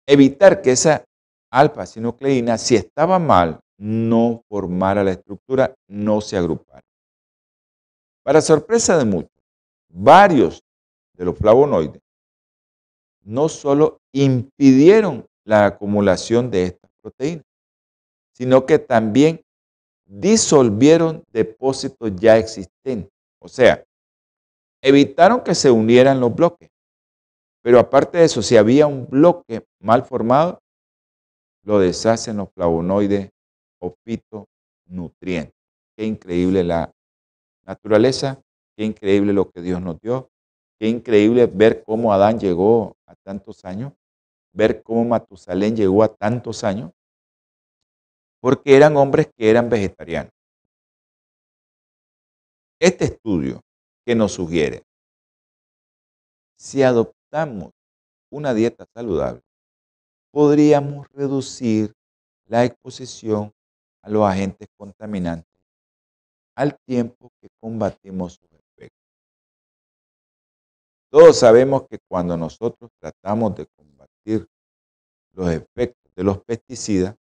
Evitar 0.08 0.62
que 0.62 0.72
esa 0.72 1.06
alfa-sinucleína, 1.52 2.58
si 2.58 2.76
estaba 2.76 3.20
mal, 3.20 3.60
no 3.78 4.44
formara 4.50 5.04
la 5.04 5.12
estructura, 5.12 5.76
no 5.88 6.20
se 6.20 6.36
agrupara. 6.36 6.84
Para 8.24 8.42
sorpresa 8.42 8.98
de 8.98 9.06
muchos, 9.06 9.32
varios 9.88 10.64
de 11.16 11.26
los 11.26 11.38
flavonoides 11.38 12.02
no 13.24 13.50
solo 13.50 14.00
impidieron 14.14 15.28
la 15.46 15.68
acumulación 15.68 16.50
de 16.50 16.64
estas 16.64 16.90
proteínas, 17.02 17.46
sino 18.34 18.66
que 18.66 18.80
también 18.80 19.42
disolvieron 20.12 21.24
depósitos 21.32 22.14
ya 22.18 22.38
existentes. 22.38 23.12
O 23.40 23.48
sea, 23.48 23.84
evitaron 24.82 25.42
que 25.42 25.56
se 25.56 25.72
unieran 25.72 26.20
los 26.20 26.36
bloques. 26.36 26.70
Pero 27.64 27.80
aparte 27.80 28.18
de 28.18 28.26
eso, 28.26 28.42
si 28.42 28.58
había 28.58 28.88
un 28.88 29.08
bloque 29.08 29.66
mal 29.80 30.04
formado, 30.04 30.60
lo 31.64 31.80
deshacen 31.80 32.38
los 32.38 32.50
flavonoides 32.52 33.30
o 33.80 33.96
fitonutrientes. 34.04 35.56
Qué 35.96 36.06
increíble 36.06 36.64
la 36.64 36.92
naturaleza, 37.66 38.42
qué 38.76 38.84
increíble 38.84 39.32
lo 39.32 39.50
que 39.50 39.62
Dios 39.62 39.82
nos 39.82 40.00
dio, 40.02 40.30
qué 40.80 40.88
increíble 40.90 41.46
ver 41.46 41.84
cómo 41.84 42.12
Adán 42.12 42.40
llegó 42.40 42.98
a 43.06 43.16
tantos 43.24 43.64
años, 43.64 43.94
ver 44.52 44.82
cómo 44.82 45.06
Matusalén 45.06 45.76
llegó 45.76 46.04
a 46.04 46.14
tantos 46.14 46.64
años, 46.64 46.92
porque 48.42 48.76
eran 48.76 48.98
hombres 48.98 49.28
que 49.38 49.50
eran 49.50 49.70
vegetarianos. 49.70 50.34
Este 52.80 53.06
estudio 53.06 53.62
que 54.06 54.16
nos 54.16 54.34
sugiere, 54.34 54.84
si 56.58 56.82
adoptamos 56.82 57.72
una 58.32 58.54
dieta 58.54 58.86
saludable, 58.94 59.42
podríamos 60.32 61.08
reducir 61.14 61.94
la 62.46 62.66
exposición 62.66 63.54
a 64.02 64.10
los 64.10 64.26
agentes 64.26 64.68
contaminantes 64.76 65.52
al 66.56 66.78
tiempo 66.86 67.32
que 67.40 67.50
combatimos 67.60 68.34
sus 68.34 68.52
efectos. 68.52 69.08
Todos 71.10 71.38
sabemos 71.38 71.88
que 71.88 72.00
cuando 72.10 72.36
nosotros 72.36 72.90
tratamos 73.00 73.56
de 73.56 73.68
combatir 73.68 74.48
los 75.34 75.50
efectos 75.52 76.12
de 76.16 76.24
los 76.24 76.44
pesticidas, 76.44 77.16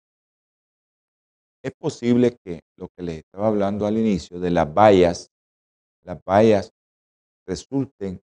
es 1.62 1.72
posible 1.72 2.36
que 2.44 2.60
lo 2.76 2.88
que 2.88 3.02
les 3.02 3.18
estaba 3.18 3.48
hablando 3.48 3.86
al 3.86 3.98
inicio 3.98 4.40
de 4.40 4.50
las 4.50 4.72
vallas, 4.72 5.30
las 6.02 6.18
vallas 6.24 6.72
resulten, 7.46 8.20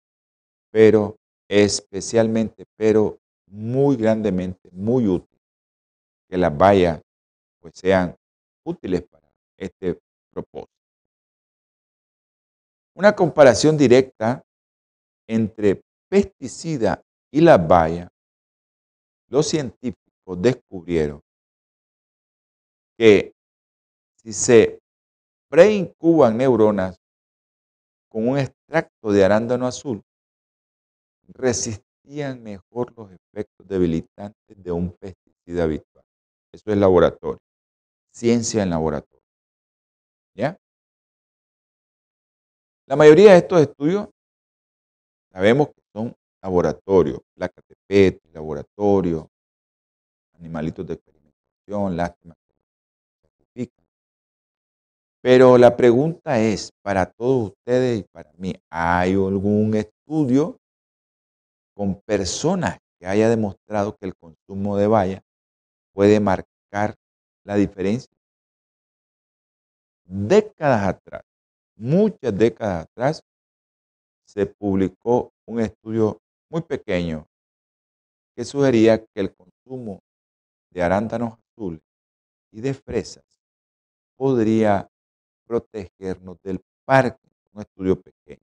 pero 0.71 1.17
especialmente, 1.49 2.65
pero 2.77 3.19
muy 3.47 3.97
grandemente, 3.97 4.71
muy 4.73 5.07
útil, 5.07 5.41
que 6.29 6.37
las 6.37 6.57
vallas 6.57 7.01
pues 7.61 7.75
sean 7.77 8.17
útiles 8.65 9.03
para 9.03 9.29
este 9.57 9.99
propósito. 10.31 10.71
Una 12.95 13.15
comparación 13.15 13.77
directa 13.77 14.43
entre 15.27 15.83
pesticida 16.09 17.03
y 17.33 17.41
las 17.41 17.67
vallas, 17.67 18.09
los 19.29 19.49
científicos 19.49 20.05
científicos 20.25 20.41
descubrieron 20.41 21.21
que 22.97 23.33
si 24.23 24.33
se 24.33 24.79
preincuban 25.49 26.37
neuronas 26.37 26.97
con 28.09 28.29
un 28.29 28.39
extracto 28.39 29.13
de 29.13 29.25
arándano 29.25 29.67
azul, 29.67 30.03
resistían 31.29 32.43
mejor 32.43 32.93
los 32.97 33.11
efectos 33.11 33.67
debilitantes 33.67 34.57
de 34.57 34.73
un 34.73 34.93
pesticida 34.93 35.65
habitual. 35.65 36.05
Eso 36.53 36.71
es 36.71 36.77
laboratorio, 36.77 37.41
ciencia 38.13 38.63
en 38.63 38.71
laboratorio. 38.71 39.23
¿Ya? 40.37 40.57
La 42.87 42.97
mayoría 42.97 43.33
de 43.33 43.39
estos 43.39 43.61
estudios 43.61 44.09
sabemos 45.33 45.69
que 45.69 45.83
son 45.93 46.15
laboratorios, 46.43 47.21
placas 47.35 47.65
de 47.69 47.77
PET, 47.89 48.21
laboratorio, 48.33 49.29
animalitos 50.35 50.87
de 50.87 50.95
experimentación, 50.95 51.97
lástima. 51.97 52.35
Pero 55.25 55.57
la 55.57 55.75
pregunta 55.75 56.39
es, 56.39 56.71
para 56.83 57.07
todos 57.07 57.53
ustedes 57.53 58.01
y 58.01 58.03
para 58.13 58.31
mí, 58.35 58.53
¿hay 58.69 59.13
algún 59.13 59.75
estudio 59.75 60.59
con 61.75 61.99
personas 62.03 62.77
que 63.01 63.07
haya 63.07 63.31
demostrado 63.31 63.97
que 63.97 64.05
el 64.05 64.15
consumo 64.17 64.77
de 64.77 64.87
valla 64.87 65.23
puede 65.95 66.21
marcar 66.21 66.95
la 67.43 67.55
diferencia? 67.55 68.13
Décadas 70.05 70.89
atrás, 70.89 71.23
muchas 71.75 72.37
décadas 72.37 72.85
atrás, 72.85 73.23
se 74.27 74.45
publicó 74.45 75.33
un 75.47 75.61
estudio 75.61 76.21
muy 76.51 76.61
pequeño 76.61 77.27
que 78.37 78.45
sugería 78.45 78.99
que 78.99 79.21
el 79.23 79.35
consumo 79.35 80.01
de 80.71 80.83
arándanos 80.83 81.39
azules 81.39 81.81
y 82.53 82.61
de 82.61 82.75
fresas 82.75 83.25
podría 84.19 84.87
protegernos 85.47 86.39
del 86.43 86.61
parque, 86.85 87.29
un 87.53 87.63
estudio 87.63 88.01
pequeño. 88.01 88.45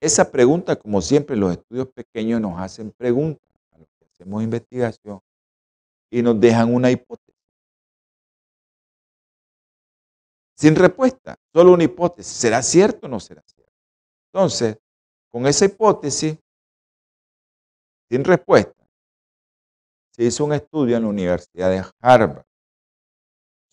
Esa 0.00 0.30
pregunta, 0.30 0.76
como 0.76 1.00
siempre, 1.00 1.36
los 1.36 1.52
estudios 1.52 1.88
pequeños 1.92 2.40
nos 2.40 2.58
hacen 2.58 2.90
preguntas 2.90 3.48
a 3.70 3.78
los 3.78 3.88
que 3.98 4.04
hacemos 4.04 4.42
investigación 4.42 5.20
y 6.10 6.22
nos 6.22 6.40
dejan 6.40 6.74
una 6.74 6.90
hipótesis. 6.90 7.32
Sin 10.56 10.76
respuesta, 10.76 11.36
solo 11.52 11.72
una 11.72 11.84
hipótesis. 11.84 12.32
¿Será 12.32 12.62
cierto 12.62 13.06
o 13.06 13.10
no 13.10 13.20
será 13.20 13.42
cierto? 13.46 13.72
Entonces, 14.32 14.78
con 15.30 15.46
esa 15.46 15.64
hipótesis, 15.64 16.36
sin 18.10 18.24
respuesta, 18.24 18.86
se 20.10 20.24
hizo 20.24 20.44
un 20.44 20.52
estudio 20.52 20.96
en 20.96 21.04
la 21.04 21.08
Universidad 21.08 21.70
de 21.70 21.84
Harvard 22.00 22.44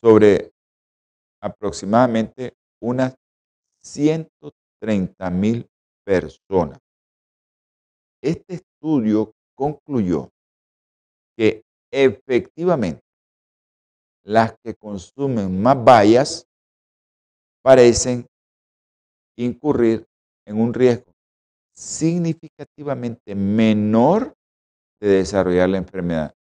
sobre 0.01 0.53
aproximadamente 1.41 2.53
unas 2.81 3.15
130 3.81 5.29
mil 5.29 5.67
personas. 6.05 6.79
Este 8.21 8.55
estudio 8.55 9.33
concluyó 9.55 10.29
que 11.37 11.63
efectivamente 11.91 13.01
las 14.23 14.55
que 14.63 14.75
consumen 14.75 15.61
más 15.61 15.83
bayas 15.83 16.45
parecen 17.63 18.27
incurrir 19.37 20.05
en 20.45 20.59
un 20.59 20.73
riesgo 20.73 21.11
significativamente 21.73 23.35
menor 23.35 24.35
de 24.99 25.07
desarrollar 25.07 25.69
la 25.69 25.77
enfermedad. 25.77 26.33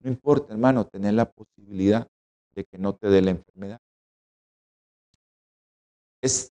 No 0.00 0.10
importa, 0.10 0.52
hermano, 0.52 0.86
tener 0.86 1.14
la 1.14 1.30
posibilidad 1.30 2.06
de 2.54 2.64
que 2.64 2.78
no 2.78 2.94
te 2.94 3.08
dé 3.08 3.20
la 3.22 3.32
enfermedad. 3.32 3.78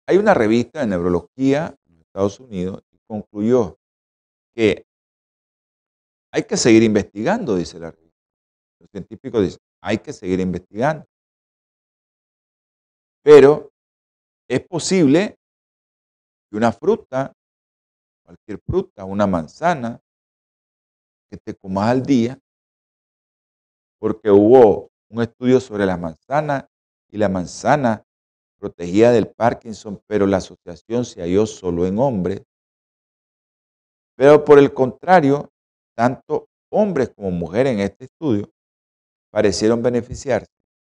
Hay 0.08 0.18
una 0.18 0.36
revista 0.36 0.82
de 0.82 0.88
neurología 0.88 1.76
en 1.88 2.00
Estados 2.00 2.40
Unidos 2.40 2.84
y 2.92 3.00
concluyó 3.08 3.80
que 4.54 4.86
hay 6.32 6.44
que 6.44 6.56
seguir 6.56 6.84
investigando, 6.84 7.56
dice 7.56 7.80
la 7.80 7.90
revista. 7.90 8.20
Los 8.80 8.90
científicos 8.92 9.42
dicen, 9.42 9.62
hay 9.82 9.98
que 9.98 10.14
seguir 10.14 10.40
investigando. 10.40 11.06
Pero 13.24 13.72
es 14.48 14.62
posible 14.68 15.36
que 16.50 16.58
una 16.58 16.72
fruta, 16.72 17.34
cualquier 18.24 18.60
fruta, 18.60 19.04
una 19.04 19.26
manzana, 19.26 20.00
que 21.32 21.38
te 21.38 21.56
comas 21.56 21.90
al 21.90 22.04
día, 22.04 22.38
porque 24.00 24.30
hubo 24.30 24.92
un 25.10 25.24
estudio 25.24 25.60
sobre 25.60 25.88
la 25.88 25.98
manzana 25.98 26.70
y 27.10 27.18
la 27.18 27.30
manzana 27.30 28.06
protegía 28.66 29.12
del 29.12 29.28
Parkinson, 29.28 30.02
pero 30.08 30.26
la 30.26 30.38
asociación 30.38 31.06
se 31.06 31.22
halló 31.22 31.46
solo 31.46 31.86
en 31.86 32.00
hombres. 32.00 32.42
Pero 34.18 34.44
por 34.44 34.58
el 34.58 34.74
contrario, 34.74 35.52
tanto 35.96 36.48
hombres 36.72 37.12
como 37.16 37.30
mujeres 37.30 37.74
en 37.74 37.82
este 37.82 38.06
estudio 38.06 38.50
parecieron 39.30 39.84
beneficiarse 39.84 40.50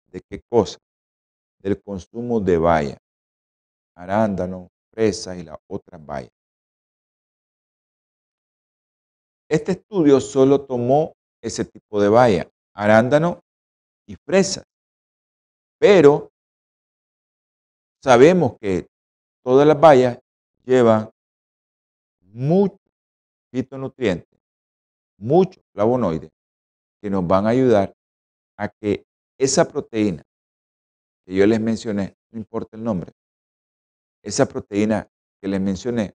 de 0.10 0.22
qué 0.22 0.42
cosa? 0.50 0.78
Del 1.60 1.82
consumo 1.82 2.40
de 2.40 2.58
bayas, 2.58 3.00
arándanos, 3.96 4.70
fresas 4.94 5.38
y 5.38 5.44
las 5.44 5.58
otras 5.68 6.06
bayas. 6.06 6.32
Este 9.50 9.74
estudio 9.74 10.22
solo 10.22 10.62
tomó 10.62 11.12
ese 11.42 11.66
tipo 11.66 12.02
de 12.02 12.08
bayas, 12.08 12.48
arándano 12.74 13.42
y 14.08 14.16
fresas. 14.16 14.64
Pero 15.80 16.32
sabemos 18.08 18.58
que 18.62 18.88
todas 19.44 19.68
las 19.68 19.78
bayas 19.78 20.18
llevan 20.64 21.10
muchos 22.22 22.80
fitonutrientes, 23.52 24.40
muchos 25.18 25.62
flavonoides 25.74 26.32
que 27.02 27.10
nos 27.10 27.28
van 27.28 27.48
a 27.48 27.50
ayudar 27.50 27.94
a 28.58 28.70
que 28.70 29.06
esa 29.38 29.68
proteína 29.68 30.24
que 31.26 31.36
yo 31.36 31.46
les 31.46 31.60
mencioné, 31.60 32.16
no 32.32 32.40
importa 32.40 32.78
el 32.78 32.86
nombre, 32.86 33.12
esa 34.24 34.46
proteína 34.46 35.06
que 35.42 35.50
les 35.50 35.60
mencioné, 35.60 36.16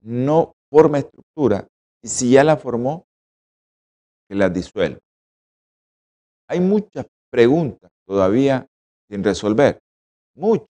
no 0.00 0.54
forma 0.70 1.00
estructura 1.00 1.66
y 2.00 2.06
si 2.06 2.30
ya 2.30 2.44
la 2.44 2.56
formó, 2.56 3.04
que 4.28 4.36
la 4.36 4.48
disuelva. 4.48 5.00
Hay 6.48 6.60
muchas 6.60 7.04
preguntas 7.32 7.90
todavía 8.06 8.64
sin 9.08 9.24
resolver, 9.24 9.80
muchas, 10.36 10.68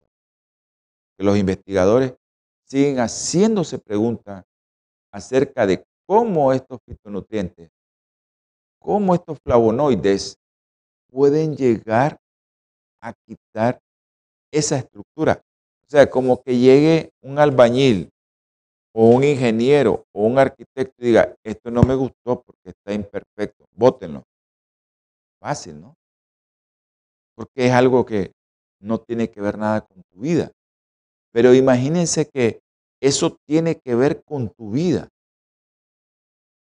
que 1.18 1.24
los 1.24 1.36
investigadores 1.36 2.14
siguen 2.64 2.96
haciéndose 2.96 3.78
preguntas 3.78 4.44
acerca 5.12 5.66
de 5.66 5.84
cómo 6.06 6.52
estos 6.52 6.78
fitonutrientes, 6.86 7.70
cómo 8.80 9.14
estos 9.14 9.38
flavonoides 9.40 10.38
pueden 11.10 11.56
llegar 11.56 12.18
a 13.00 13.12
quitar 13.12 13.80
esa 14.52 14.76
estructura. 14.78 15.42
O 15.86 15.90
sea, 15.90 16.08
como 16.10 16.42
que 16.42 16.56
llegue 16.58 17.10
un 17.22 17.38
albañil 17.38 18.10
o 18.92 19.08
un 19.08 19.24
ingeniero 19.24 20.04
o 20.12 20.26
un 20.26 20.38
arquitecto 20.38 20.94
y 20.98 21.06
diga, 21.06 21.34
esto 21.44 21.70
no 21.70 21.82
me 21.82 21.94
gustó 21.94 22.42
porque 22.42 22.70
está 22.70 22.92
imperfecto, 22.92 23.66
bótenlo. 23.72 24.24
Fácil, 25.40 25.80
¿no? 25.80 25.94
Porque 27.34 27.66
es 27.66 27.72
algo 27.72 28.04
que 28.04 28.32
no 28.80 28.98
tiene 28.98 29.30
que 29.30 29.40
ver 29.40 29.58
nada 29.58 29.80
con 29.80 30.02
tu 30.10 30.20
vida. 30.20 30.52
Pero 31.32 31.54
imagínense 31.54 32.28
que 32.32 32.60
eso 33.00 33.36
tiene 33.46 33.76
que 33.76 33.94
ver 33.94 34.22
con 34.24 34.48
tu 34.50 34.70
vida. 34.70 35.08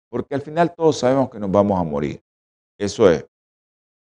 Porque 0.09 0.35
al 0.35 0.41
final 0.41 0.73
todos 0.73 0.97
sabemos 0.97 1.29
que 1.29 1.39
nos 1.39 1.51
vamos 1.51 1.79
a 1.79 1.83
morir. 1.83 2.21
Eso 2.79 3.09
es. 3.09 3.25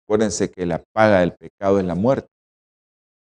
Acuérdense 0.03 0.51
que 0.51 0.65
la 0.65 0.83
paga 0.93 1.21
del 1.21 1.33
pecado 1.33 1.79
es 1.79 1.85
la 1.85 1.95
muerte. 1.95 2.29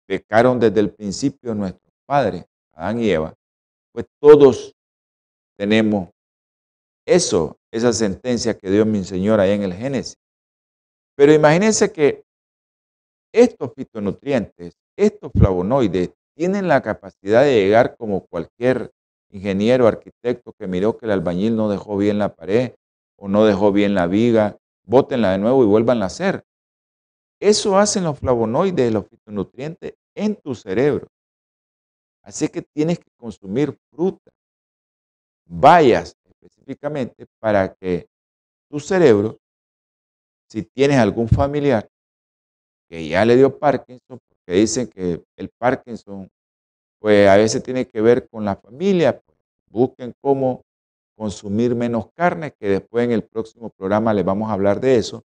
Pecaron 0.06 0.58
desde 0.60 0.80
el 0.80 0.92
principio 0.92 1.54
nuestros 1.54 1.92
padres, 2.06 2.44
Adán 2.72 3.00
y 3.00 3.10
Eva. 3.10 3.34
Pues 3.92 4.06
todos 4.20 4.74
tenemos 5.56 6.10
eso, 7.06 7.56
esa 7.72 7.92
sentencia 7.92 8.58
que 8.58 8.70
Dios 8.70 8.86
me 8.86 8.98
enseñó 8.98 9.34
allá 9.34 9.54
en 9.54 9.62
el 9.62 9.72
Génesis. 9.72 10.16
Pero 11.16 11.32
imagínense 11.32 11.92
que 11.92 12.25
estos 13.36 13.74
fitonutrientes, 13.74 14.78
estos 14.96 15.30
flavonoides, 15.32 16.10
tienen 16.34 16.68
la 16.68 16.80
capacidad 16.80 17.42
de 17.42 17.54
llegar 17.54 17.94
como 17.96 18.26
cualquier 18.26 18.92
ingeniero, 19.30 19.86
arquitecto 19.86 20.54
que 20.58 20.66
miró 20.66 20.96
que 20.96 21.04
el 21.04 21.12
albañil 21.12 21.54
no 21.54 21.68
dejó 21.68 21.98
bien 21.98 22.18
la 22.18 22.34
pared 22.34 22.72
o 23.16 23.28
no 23.28 23.44
dejó 23.44 23.72
bien 23.72 23.94
la 23.94 24.06
viga, 24.06 24.56
bótenla 24.84 25.32
de 25.32 25.38
nuevo 25.38 25.62
y 25.62 25.66
vuelvan 25.66 26.02
a 26.02 26.06
hacer. 26.06 26.44
Eso 27.38 27.78
hacen 27.78 28.04
los 28.04 28.18
flavonoides, 28.18 28.92
los 28.92 29.06
fitonutrientes 29.06 29.94
en 30.14 30.36
tu 30.36 30.54
cerebro. 30.54 31.08
Así 32.22 32.48
que 32.48 32.62
tienes 32.62 32.98
que 32.98 33.10
consumir 33.18 33.78
fruta, 33.90 34.30
bayas 35.44 36.16
específicamente 36.24 37.26
para 37.38 37.74
que 37.74 38.08
tu 38.70 38.80
cerebro, 38.80 39.38
si 40.48 40.62
tienes 40.62 40.98
algún 40.98 41.28
familiar 41.28 41.86
que 42.88 43.08
ya 43.08 43.24
le 43.24 43.36
dio 43.36 43.58
Parkinson, 43.58 44.18
porque 44.28 44.60
dicen 44.60 44.88
que 44.88 45.22
el 45.36 45.50
Parkinson, 45.58 46.28
pues 47.00 47.28
a 47.28 47.36
veces 47.36 47.62
tiene 47.62 47.86
que 47.86 48.00
ver 48.00 48.28
con 48.28 48.44
la 48.44 48.56
familia, 48.56 49.20
pues, 49.20 49.38
busquen 49.68 50.12
cómo 50.20 50.62
consumir 51.16 51.74
menos 51.74 52.08
carne, 52.14 52.52
que 52.52 52.68
después 52.68 53.04
en 53.04 53.12
el 53.12 53.22
próximo 53.22 53.70
programa 53.70 54.14
les 54.14 54.24
vamos 54.24 54.50
a 54.50 54.52
hablar 54.52 54.80
de 54.80 54.96
eso, 54.96 55.22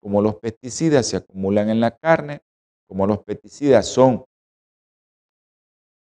como 0.00 0.22
los 0.22 0.36
pesticidas 0.36 1.06
se 1.06 1.16
acumulan 1.16 1.70
en 1.70 1.80
la 1.80 1.90
carne, 1.96 2.40
como 2.86 3.06
los 3.06 3.22
pesticidas 3.22 3.86
son 3.86 4.24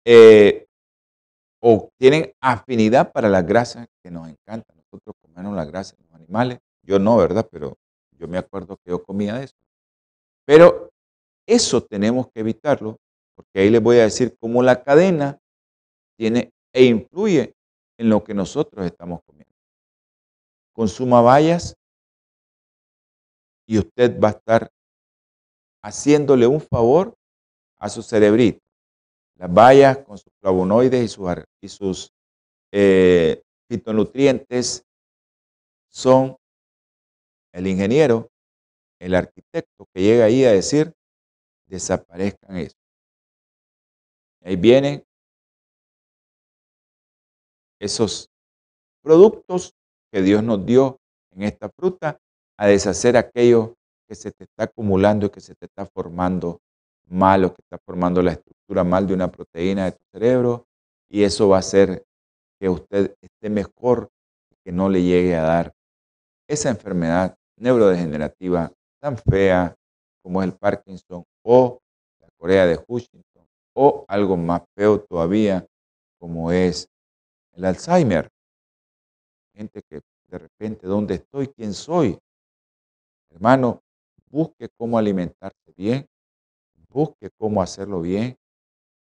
eh, 0.04 0.66
o 1.60 1.90
tienen 1.98 2.32
afinidad 2.40 3.12
para 3.12 3.28
las 3.28 3.44
grasas 3.44 3.88
que 4.02 4.10
nos 4.10 4.28
encantan. 4.28 4.76
Nosotros 4.76 5.16
comemos 5.20 5.56
la 5.56 5.64
grasa 5.64 5.96
de 5.96 6.04
los 6.04 6.14
animales, 6.14 6.58
yo 6.82 6.98
no, 6.98 7.16
¿verdad? 7.16 7.48
Pero 7.50 7.76
yo 8.12 8.28
me 8.28 8.38
acuerdo 8.38 8.76
que 8.76 8.90
yo 8.90 9.02
comía 9.02 9.42
eso. 9.42 9.54
Pero 10.46 10.90
eso 11.46 11.82
tenemos 11.82 12.28
que 12.32 12.40
evitarlo, 12.40 12.98
porque 13.34 13.60
ahí 13.60 13.70
les 13.70 13.82
voy 13.82 13.98
a 13.98 14.04
decir 14.04 14.36
cómo 14.40 14.62
la 14.62 14.82
cadena 14.82 15.38
tiene 16.16 16.52
e 16.72 16.84
influye 16.84 17.54
en 17.98 18.08
lo 18.08 18.22
que 18.22 18.32
nosotros 18.32 18.86
estamos 18.86 19.20
comiendo. 19.24 19.52
Consuma 20.72 21.20
bayas 21.20 21.76
y 23.66 23.78
usted 23.78 24.18
va 24.20 24.28
a 24.28 24.32
estar 24.32 24.70
haciéndole 25.82 26.46
un 26.46 26.60
favor 26.60 27.14
a 27.78 27.88
su 27.88 28.02
cerebrito. 28.02 28.60
Las 29.36 29.52
bayas 29.52 29.98
con 29.98 30.16
sus 30.16 30.32
flavonoides 30.40 31.04
y 31.04 31.08
sus, 31.08 31.28
y 31.60 31.68
sus 31.68 32.12
eh, 32.72 33.42
fitonutrientes 33.68 34.84
son 35.90 36.36
el 37.52 37.66
ingeniero, 37.66 38.28
el 38.98 39.14
arquitecto 39.14 39.86
que 39.92 40.02
llega 40.02 40.24
ahí 40.24 40.44
a 40.44 40.52
decir, 40.52 40.92
desaparezcan 41.66 42.56
eso. 42.56 42.76
Ahí 44.42 44.56
vienen 44.56 45.04
esos 47.80 48.30
productos 49.02 49.74
que 50.12 50.22
Dios 50.22 50.42
nos 50.42 50.64
dio 50.64 50.98
en 51.32 51.42
esta 51.42 51.68
fruta 51.68 52.18
a 52.56 52.66
deshacer 52.66 53.16
aquello 53.16 53.74
que 54.08 54.14
se 54.14 54.32
te 54.32 54.44
está 54.44 54.64
acumulando 54.64 55.26
y 55.26 55.30
que 55.30 55.40
se 55.40 55.54
te 55.54 55.66
está 55.66 55.84
formando 55.86 56.60
mal 57.08 57.44
o 57.44 57.54
que 57.54 57.62
está 57.62 57.78
formando 57.84 58.22
la 58.22 58.32
estructura 58.32 58.84
mal 58.84 59.06
de 59.06 59.14
una 59.14 59.30
proteína 59.30 59.86
de 59.86 59.92
tu 59.92 60.02
cerebro 60.12 60.66
y 61.08 61.22
eso 61.24 61.48
va 61.48 61.56
a 61.56 61.60
hacer 61.60 62.04
que 62.58 62.68
usted 62.68 63.14
esté 63.20 63.50
mejor 63.50 64.10
y 64.50 64.56
que 64.64 64.72
no 64.72 64.88
le 64.88 65.02
llegue 65.02 65.34
a 65.34 65.42
dar 65.42 65.72
esa 66.48 66.70
enfermedad 66.70 67.36
neurodegenerativa 67.58 68.72
tan 69.00 69.16
fea 69.16 69.74
como 70.22 70.42
es 70.42 70.48
el 70.48 70.56
Parkinson 70.56 71.24
o 71.42 71.80
la 72.20 72.28
Corea 72.36 72.66
de 72.66 72.78
Huntington 72.86 73.46
o 73.74 74.04
algo 74.08 74.36
más 74.36 74.62
feo 74.74 75.00
todavía 75.00 75.66
como 76.18 76.50
es 76.50 76.88
el 77.52 77.64
Alzheimer. 77.64 78.30
Gente 79.54 79.82
que 79.88 80.00
de 80.28 80.38
repente, 80.38 80.86
¿dónde 80.86 81.14
estoy? 81.14 81.48
¿Quién 81.48 81.72
soy? 81.72 82.18
Hermano, 83.30 83.82
busque 84.30 84.68
cómo 84.76 84.98
alimentarse 84.98 85.72
bien, 85.76 86.06
busque 86.88 87.30
cómo 87.38 87.62
hacerlo 87.62 88.00
bien 88.00 88.36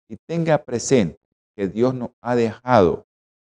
y 0.07 0.17
tenga 0.27 0.57
presente 0.63 1.19
que 1.55 1.67
Dios 1.67 1.93
nos 1.93 2.11
ha 2.21 2.35
dejado 2.35 3.05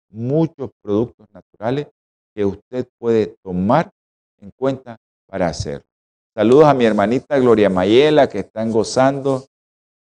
muchos 0.08 0.70
productos 0.82 1.26
naturales 1.30 1.88
que 2.34 2.44
usted 2.44 2.88
puede 2.98 3.36
tomar 3.42 3.90
en 4.38 4.50
cuenta 4.50 4.96
para 5.26 5.46
hacerlo. 5.46 5.91
Saludos 6.34 6.64
a 6.64 6.72
mi 6.72 6.86
hermanita 6.86 7.38
Gloria 7.38 7.68
Mayela 7.68 8.26
que 8.26 8.38
están 8.38 8.72
gozando. 8.72 9.44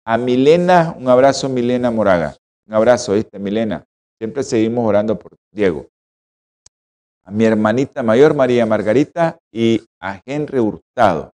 A 0.05 0.15
Milena, 0.19 0.95
un 0.95 1.09
abrazo 1.09 1.49
Milena 1.49 1.89
Moraga. 1.89 2.37
Un 2.67 2.75
abrazo, 2.75 3.13
¿viste 3.13 3.39
Milena? 3.39 3.83
Siempre 4.19 4.43
seguimos 4.43 4.87
orando 4.87 5.17
por 5.17 5.35
Diego. 5.51 5.87
A 7.23 7.31
mi 7.31 7.45
hermanita 7.45 8.03
mayor 8.03 8.35
María 8.35 8.67
Margarita 8.67 9.39
y 9.51 9.81
a 9.99 10.21
Henry 10.23 10.59
Hurtado 10.59 11.31